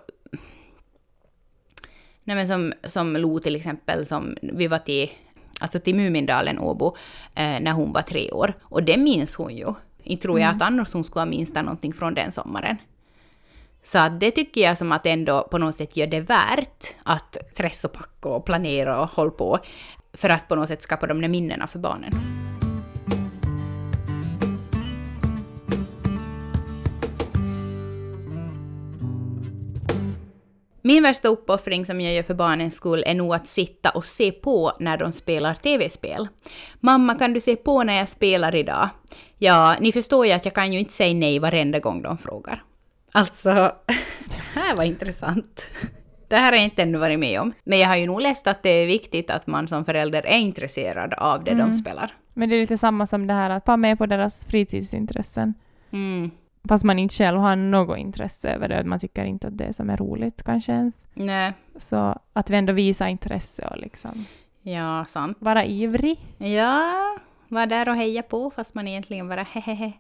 Nej 2.29 2.37
men 2.37 2.49
som, 2.49 2.73
som 2.85 3.17
Lo 3.17 3.38
till 3.38 3.57
exempel, 3.57 4.07
som 4.07 4.37
vi 4.43 4.67
var 4.67 4.79
till, 4.79 5.11
alltså 5.61 5.81
till 5.81 5.95
Mumindalen, 5.95 6.59
Åbo, 6.59 6.97
eh, 7.35 7.61
när 7.61 7.73
hon 7.73 7.93
var 7.93 8.03
tre 8.03 8.31
år. 8.31 8.55
Och 8.62 8.83
det 8.83 8.97
minns 8.97 9.35
hon 9.35 9.57
ju. 9.57 9.75
Inte 10.03 10.23
tror 10.23 10.41
jag 10.41 10.51
att 10.51 10.62
annars 10.62 10.93
hon 10.93 11.05
skulle 11.05 11.21
ha 11.21 11.27
minst 11.27 11.55
någonting 11.55 11.93
från 11.93 12.14
den 12.14 12.33
sommaren. 12.33 12.77
Så 13.83 13.99
att 13.99 14.21
det 14.21 14.31
tycker 14.31 14.61
jag 14.61 14.79
som 14.79 14.93
att 14.93 15.07
ändå 15.07 15.49
på 15.51 15.59
något 15.59 15.77
sätt 15.77 15.97
gör 15.97 16.07
det 16.07 16.21
värt 16.21 16.95
att 17.03 17.37
stressa 17.53 17.88
och 17.88 17.95
packa 17.95 18.29
och 18.29 18.45
planera 18.45 19.01
och 19.01 19.11
hålla 19.11 19.31
på. 19.31 19.59
För 20.12 20.29
att 20.29 20.49
på 20.49 20.57
något 20.57 20.69
sätt 20.69 20.83
skapa 20.83 21.07
de 21.07 21.21
där 21.21 21.29
minnena 21.29 21.67
för 21.67 21.79
barnen. 21.79 22.12
Min 30.83 31.03
värsta 31.03 31.29
uppoffring 31.29 31.87
som 31.87 32.01
jag 32.01 32.14
gör 32.14 32.23
för 32.23 32.35
barnens 32.35 32.75
skull 32.75 33.05
är 33.07 33.14
nog 33.14 33.35
att 33.35 33.47
sitta 33.47 33.91
och 33.91 34.05
se 34.05 34.33
på 34.33 34.73
när 34.81 34.97
de 34.97 35.12
spelar 35.12 35.55
tv-spel. 35.55 36.29
Mamma, 36.81 37.14
kan 37.14 37.33
du 37.33 37.41
se 37.41 37.57
på 37.57 37.83
när 37.83 37.95
jag 37.99 38.09
spelar 38.09 38.55
idag? 38.55 38.88
Ja, 39.38 39.77
ni 39.81 39.93
förstår 39.93 40.27
ju 40.27 40.33
att 40.33 40.45
jag 40.45 40.55
kan 40.55 40.73
ju 40.73 40.79
inte 40.79 40.93
säga 40.93 41.14
nej 41.14 41.38
varenda 41.38 41.79
gång 41.79 42.03
de 42.03 42.19
frågar. 42.19 42.62
Alltså, 43.12 43.51
det 44.27 44.61
här 44.61 44.77
var 44.77 44.85
intressant. 44.85 45.71
Det 46.29 46.37
här 46.37 46.45
har 46.53 46.53
jag 46.53 46.64
inte 46.64 46.83
ännu 46.83 46.99
varit 46.99 47.19
med 47.19 47.41
om. 47.41 47.53
Men 47.64 47.79
jag 47.79 47.88
har 47.88 47.97
ju 47.97 48.07
nog 48.07 48.21
läst 48.21 48.47
att 48.47 48.62
det 48.62 48.71
är 48.71 48.87
viktigt 48.87 49.31
att 49.31 49.47
man 49.47 49.69
som 49.69 49.85
förälder 49.85 50.23
är 50.27 50.38
intresserad 50.38 51.14
av 51.14 51.45
det 51.45 51.51
de 51.51 51.61
Mm. 51.61 51.75
spelar. 51.75 52.14
Men 52.35 52.49
det 52.49 52.57
är 52.57 52.61
lite 52.61 52.79
samma 52.79 53.07
som 53.07 53.27
det 53.27 53.35
här 53.35 53.51
att 53.51 53.67
vara 53.67 53.77
med 53.77 53.99
på 53.99 54.07
deras 54.07 54.45
fritidsintressen. 54.47 55.55
Mm. 55.93 56.31
Fast 56.68 56.85
man 56.85 56.99
inte 56.99 57.14
själv 57.14 57.38
har 57.40 57.57
något 57.57 57.99
intresse 57.99 58.51
över 58.51 58.68
det, 58.68 58.85
man 58.85 59.01
tycker 59.01 59.25
inte 59.25 59.47
att 59.47 59.59
det 59.59 59.64
är 59.64 59.73
som 59.73 59.90
är 59.90 59.97
roligt 59.97 60.42
kanske 60.42 60.73
ens. 60.73 61.07
Nej, 61.14 61.53
Så 61.77 62.18
att 62.33 62.51
vi 62.51 62.57
ändå 62.57 62.73
visar 62.73 63.07
intresse 63.07 63.66
och 63.66 63.79
liksom 63.79 64.25
ja, 64.62 65.05
sant. 65.09 65.37
vara 65.40 65.64
ivrig. 65.64 66.18
Ja, 66.38 66.92
var 67.49 67.66
där 67.66 67.88
och 67.88 67.94
heja 67.97 68.23
på 68.23 68.51
fast 68.51 68.75
man 68.75 68.88
egentligen 68.88 69.29
bara 69.29 69.42
hehehe. 69.42 69.92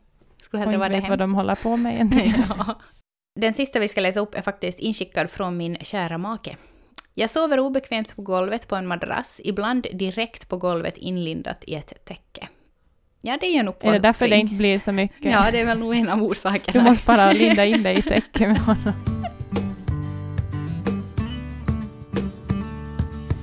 Skulle 0.42 0.62
hellre 0.62 0.76
vara 0.78 0.88
vet 0.88 1.02
hem. 1.02 1.10
vad 1.10 1.18
de 1.18 1.34
håller 1.34 1.54
på 1.54 1.76
med 1.76 1.94
egentligen. 1.94 2.34
Ja. 2.48 2.78
Den 3.40 3.54
sista 3.54 3.80
vi 3.80 3.88
ska 3.88 4.00
läsa 4.00 4.20
upp 4.20 4.34
är 4.34 4.42
faktiskt 4.42 4.78
inskickad 4.78 5.30
från 5.30 5.56
min 5.56 5.76
kära 5.80 6.18
make. 6.18 6.56
Jag 7.14 7.30
sover 7.30 7.60
obekvämt 7.60 8.16
på 8.16 8.22
golvet 8.22 8.68
på 8.68 8.76
en 8.76 8.86
madrass, 8.86 9.40
ibland 9.44 9.86
direkt 9.92 10.48
på 10.48 10.56
golvet 10.56 10.96
inlindat 10.96 11.64
i 11.66 11.74
ett 11.74 12.04
täcke. 12.04 12.48
Ja, 13.20 13.36
det 13.40 13.46
är 13.46 13.52
ju 13.52 13.58
en 13.58 13.68
Är 13.68 13.92
det 13.92 13.98
därför 13.98 14.28
det 14.28 14.36
inte 14.36 14.54
blir 14.54 14.78
så 14.78 14.92
mycket? 14.92 15.32
Ja, 15.32 15.50
det 15.52 15.60
är 15.60 15.66
väl 15.66 15.78
nog 15.78 15.94
en 15.94 16.08
av 16.08 16.18
Du 16.18 16.24
orsakerna. 16.24 16.84
måste 16.84 17.06
bara 17.06 17.32
linda 17.32 17.64
in 17.64 17.82
dig 17.82 17.98
i 17.98 18.02
täcket 18.02 18.48
med 18.48 18.58
honom. 18.58 18.92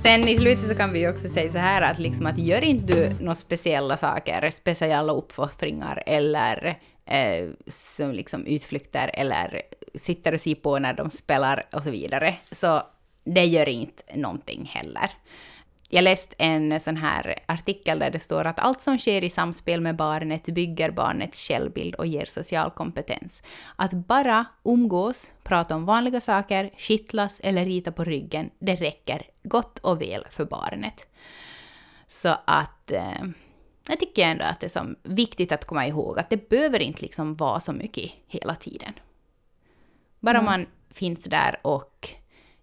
Sen 0.02 0.28
i 0.28 0.36
slutet 0.38 0.68
så 0.68 0.74
kan 0.74 0.92
vi 0.92 0.98
ju 1.00 1.10
också 1.10 1.28
säga 1.28 1.52
så 1.52 1.58
här 1.58 1.82
att, 1.82 1.98
liksom 1.98 2.26
att 2.26 2.38
gör 2.38 2.64
inte 2.64 2.92
du 2.92 3.16
några 3.20 3.34
speciella 3.34 3.96
saker, 3.96 4.50
speciella 4.50 5.12
uppoffringar 5.12 6.02
eller 6.06 6.78
eh, 7.06 7.48
som 7.66 8.12
liksom 8.12 8.46
utflykter 8.46 9.10
eller 9.14 9.62
sitter 9.94 10.32
och 10.32 10.40
ser 10.40 10.54
på 10.54 10.78
när 10.78 10.92
de 10.92 11.10
spelar 11.10 11.66
och 11.72 11.84
så 11.84 11.90
vidare, 11.90 12.34
så 12.52 12.82
det 13.24 13.44
gör 13.44 13.68
inte 13.68 14.02
någonting 14.14 14.70
heller. 14.74 15.10
Jag 15.88 16.02
läste 16.02 16.34
en 16.38 16.80
sån 16.80 16.96
här 16.96 17.38
artikel 17.46 17.98
där 17.98 18.10
det 18.10 18.18
står 18.18 18.44
att 18.44 18.58
allt 18.58 18.80
som 18.80 18.98
sker 18.98 19.24
i 19.24 19.30
samspel 19.30 19.80
med 19.80 19.96
barnet 19.96 20.44
bygger 20.44 20.90
barnets 20.90 21.48
självbild 21.48 21.94
och 21.94 22.06
ger 22.06 22.24
social 22.24 22.70
kompetens. 22.70 23.42
Att 23.76 23.92
bara 23.92 24.44
umgås, 24.64 25.30
prata 25.42 25.74
om 25.76 25.84
vanliga 25.84 26.20
saker, 26.20 26.70
kittlas 26.76 27.40
eller 27.40 27.64
rita 27.64 27.92
på 27.92 28.04
ryggen, 28.04 28.50
det 28.58 28.74
räcker 28.76 29.22
gott 29.42 29.78
och 29.78 30.02
väl 30.02 30.24
för 30.30 30.44
barnet. 30.44 31.06
Så 32.08 32.36
att 32.44 32.90
eh, 32.90 33.22
jag 33.88 34.00
tycker 34.00 34.26
ändå 34.26 34.44
att 34.44 34.60
det 34.60 34.66
är 34.66 34.70
som 34.70 34.96
viktigt 35.02 35.52
att 35.52 35.64
komma 35.64 35.86
ihåg 35.86 36.18
att 36.18 36.30
det 36.30 36.48
behöver 36.48 36.82
inte 36.82 37.02
liksom 37.02 37.36
vara 37.36 37.60
så 37.60 37.72
mycket 37.72 38.12
hela 38.26 38.54
tiden. 38.54 38.92
Bara 40.20 40.38
Mm. 40.38 40.44
man 40.44 40.66
finns 40.90 41.24
där 41.24 41.60
och 41.62 42.08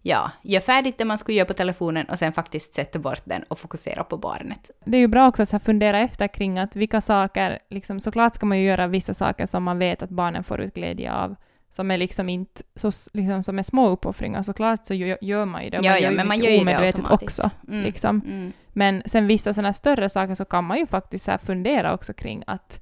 ja, 0.06 0.32
gör 0.42 0.60
färdigt 0.60 0.98
det 0.98 1.06
man 1.06 1.18
skulle 1.18 1.38
göra 1.38 1.48
på 1.48 1.54
telefonen 1.54 2.06
och 2.06 2.20
sen 2.20 2.34
faktiskt 2.34 2.74
sätter 2.74 3.00
bort 3.00 3.22
den 3.24 3.44
och 3.44 3.60
fokuserar 3.60 4.04
på 4.04 4.18
barnet. 4.18 4.72
Det 4.86 4.98
är 4.98 5.02
ju 5.02 5.08
bra 5.08 5.28
också 5.28 5.56
att 5.56 5.64
fundera 5.64 6.00
efter 6.00 6.28
kring 6.28 6.60
att 6.60 6.76
vilka 6.76 7.02
saker, 7.02 7.60
liksom, 7.70 8.00
såklart 8.00 8.36
ska 8.36 8.46
man 8.46 8.60
ju 8.60 8.66
göra 8.66 8.88
vissa 8.88 9.14
saker 9.14 9.46
som 9.46 9.64
man 9.64 9.80
vet 9.80 10.04
att 10.04 10.10
barnen 10.10 10.44
får 10.44 10.62
ut 10.62 10.74
glädje 10.74 11.14
av, 11.14 11.36
som 11.70 11.92
är 11.92 11.98
liksom 11.98 12.30
inte 12.30 12.62
så, 12.76 12.92
liksom, 13.14 13.44
som 13.44 13.60
är 13.60 13.64
små 13.64 13.90
uppoffringar, 13.90 14.42
såklart 14.42 14.86
så 14.86 14.94
gör, 14.94 15.46
man 15.46 15.64
ju 15.64 15.70
det. 15.70 15.80
Ja, 15.82 15.92
man 15.92 16.02
ja, 16.02 16.12
men 16.12 16.28
man 16.28 16.40
gör 16.40 16.52
ju 16.52 16.66
det 16.66 16.94
också. 17.10 17.50
Mm. 17.68 17.84
Liksom. 17.84 18.22
Mm. 18.26 18.52
Men 18.68 19.04
sen 19.06 19.28
vissa 19.28 19.54
sådana 19.54 19.74
större 19.74 20.10
saker 20.10 20.36
så 20.36 20.46
kan 20.46 20.64
man 20.64 20.78
ju 20.78 20.88
faktiskt 20.88 21.26
så 21.26 21.38
fundera 21.38 21.94
också 21.94 22.14
kring 22.14 22.44
att, 22.48 22.82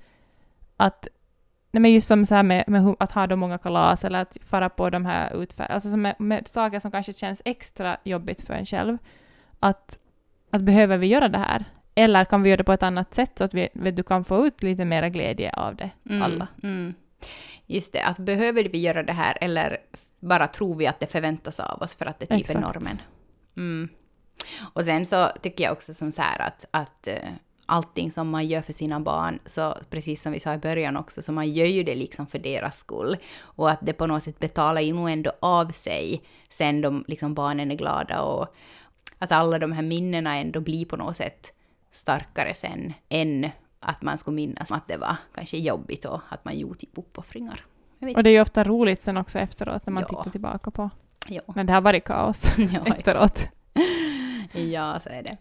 att 0.77 1.07
nej 1.71 1.81
men 1.81 1.93
just 1.93 2.07
som 2.07 2.25
så 2.25 2.35
här 2.35 2.43
med, 2.43 2.63
med 2.67 2.95
att 2.99 3.11
ha 3.11 3.27
de 3.27 3.39
många 3.39 3.57
kalas 3.57 4.05
eller 4.05 4.19
att 4.21 4.37
fara 4.45 4.69
på 4.69 4.89
de 4.89 5.05
här 5.05 5.35
utfärderna, 5.35 5.75
alltså 5.75 5.97
med, 5.97 6.15
med 6.19 6.47
saker 6.47 6.79
som 6.79 6.91
kanske 6.91 7.13
känns 7.13 7.41
extra 7.45 7.97
jobbigt 8.03 8.41
för 8.41 8.53
en 8.53 8.65
själv. 8.65 8.97
Att, 9.59 9.99
att 10.49 10.61
behöver 10.61 10.97
vi 10.97 11.07
göra 11.07 11.29
det 11.29 11.37
här? 11.37 11.65
Eller 11.95 12.25
kan 12.25 12.43
vi 12.43 12.49
göra 12.49 12.57
det 12.57 12.63
på 12.63 12.73
ett 12.73 12.83
annat 12.83 13.13
sätt 13.13 13.31
så 13.35 13.43
att 13.43 13.53
vi, 13.53 13.69
du 13.73 14.03
kan 14.03 14.25
få 14.25 14.47
ut 14.47 14.63
lite 14.63 14.85
mera 14.85 15.09
glädje 15.09 15.53
av 15.53 15.75
det, 15.75 15.89
Mm, 16.09 16.21
alla? 16.21 16.47
Mm. 16.63 16.93
Just 17.65 17.93
det, 17.93 18.03
att 18.03 18.17
behöver 18.17 18.63
vi 18.63 18.77
göra 18.77 19.03
det 19.03 19.13
här 19.13 19.37
eller 19.41 19.77
bara 20.19 20.47
tror 20.47 20.75
vi 20.75 20.87
att 20.87 20.99
det 20.99 21.07
förväntas 21.07 21.59
av 21.59 21.81
oss 21.81 21.95
för 21.95 22.05
att 22.05 22.19
det 22.19 22.25
typ 22.25 22.31
är 22.31 22.39
Exakt. 22.39 22.59
normen. 22.59 23.01
Mm. 23.57 23.89
Och 24.73 24.81
sen 24.85 25.05
så 25.05 25.27
tycker 25.41 25.63
jag 25.63 25.73
också 25.73 25.93
som 25.93 26.11
så 26.11 26.21
här 26.21 26.41
att, 26.41 26.65
att 26.71 27.07
eh, 27.07 27.29
allting 27.71 28.11
som 28.11 28.29
man 28.29 28.47
gör 28.47 28.61
för 28.61 28.73
sina 28.73 28.99
barn, 28.99 29.39
så 29.45 29.75
precis 29.89 30.21
som 30.21 30.31
vi 30.31 30.39
sa 30.39 30.53
i 30.53 30.57
början 30.57 30.97
också, 30.97 31.21
så 31.21 31.31
man 31.31 31.49
gör 31.51 31.65
ju 31.65 31.83
det 31.83 31.95
liksom 31.95 32.27
för 32.27 32.39
deras 32.39 32.77
skull. 32.77 33.17
Och 33.41 33.71
att 33.71 33.79
det 33.81 33.93
på 33.93 34.07
något 34.07 34.23
sätt 34.23 34.39
betalar 34.39 34.81
ju 34.81 34.93
nog 34.93 35.09
ändå 35.09 35.31
av 35.39 35.69
sig 35.71 36.23
sen 36.49 36.81
de 36.81 37.05
liksom 37.07 37.33
barnen 37.33 37.71
är 37.71 37.75
glada 37.75 38.21
och 38.21 38.55
att 39.19 39.31
alla 39.31 39.59
de 39.59 39.71
här 39.71 39.81
minnena 39.81 40.37
ändå 40.37 40.59
blir 40.61 40.85
på 40.85 40.97
något 40.97 41.15
sätt 41.15 41.53
starkare 41.91 42.53
sen 42.53 42.93
än 43.09 43.49
att 43.79 44.01
man 44.01 44.17
skulle 44.17 44.35
minnas 44.35 44.71
att 44.71 44.87
det 44.87 44.97
var 44.97 45.15
kanske 45.35 45.57
jobbigt 45.57 46.05
och 46.05 46.21
att 46.29 46.45
man 46.45 46.57
gjorde 46.59 46.79
typ 46.79 46.97
uppoffringar. 46.97 47.65
Och 48.15 48.23
det 48.23 48.29
är 48.29 48.33
ju 48.33 48.41
ofta 48.41 48.63
roligt 48.63 49.01
sen 49.01 49.17
också 49.17 49.39
efteråt 49.39 49.85
när 49.85 49.93
man 49.93 50.03
Ja. 50.03 50.07
tittar 50.17 50.31
tillbaka 50.31 50.71
på 50.71 50.89
Ja, 51.27 51.41
när 51.55 51.63
det 51.63 51.73
har 51.73 51.81
varit 51.81 52.03
kaos 52.03 52.53
ja 52.57 52.85
efteråt. 52.95 53.47
Ja, 54.53 54.99
så 54.99 55.09
är 55.09 55.23
det. 55.23 55.37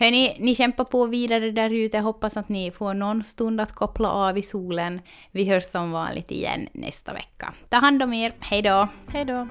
Hörni, 0.00 0.36
ni 0.38 0.54
kämpar 0.54 0.84
på 0.84 1.06
vidare 1.06 1.50
där 1.50 1.70
ute. 1.70 1.98
Hoppas 1.98 2.36
att 2.36 2.48
ni 2.48 2.70
får 2.70 2.94
någon 2.94 3.24
stund 3.24 3.60
att 3.60 3.72
koppla 3.72 4.10
av 4.10 4.38
i 4.38 4.42
solen. 4.42 5.00
Vi 5.30 5.44
hörs 5.50 5.64
som 5.64 5.90
vanligt 5.92 6.30
igen 6.30 6.68
nästa 6.72 7.12
vecka. 7.12 7.54
Ta 7.68 7.76
hand 7.76 8.02
om 8.02 8.12
er. 8.12 8.32
Hej 8.40 8.62
då! 8.62 8.88
Hej 9.08 9.24
då! 9.24 9.48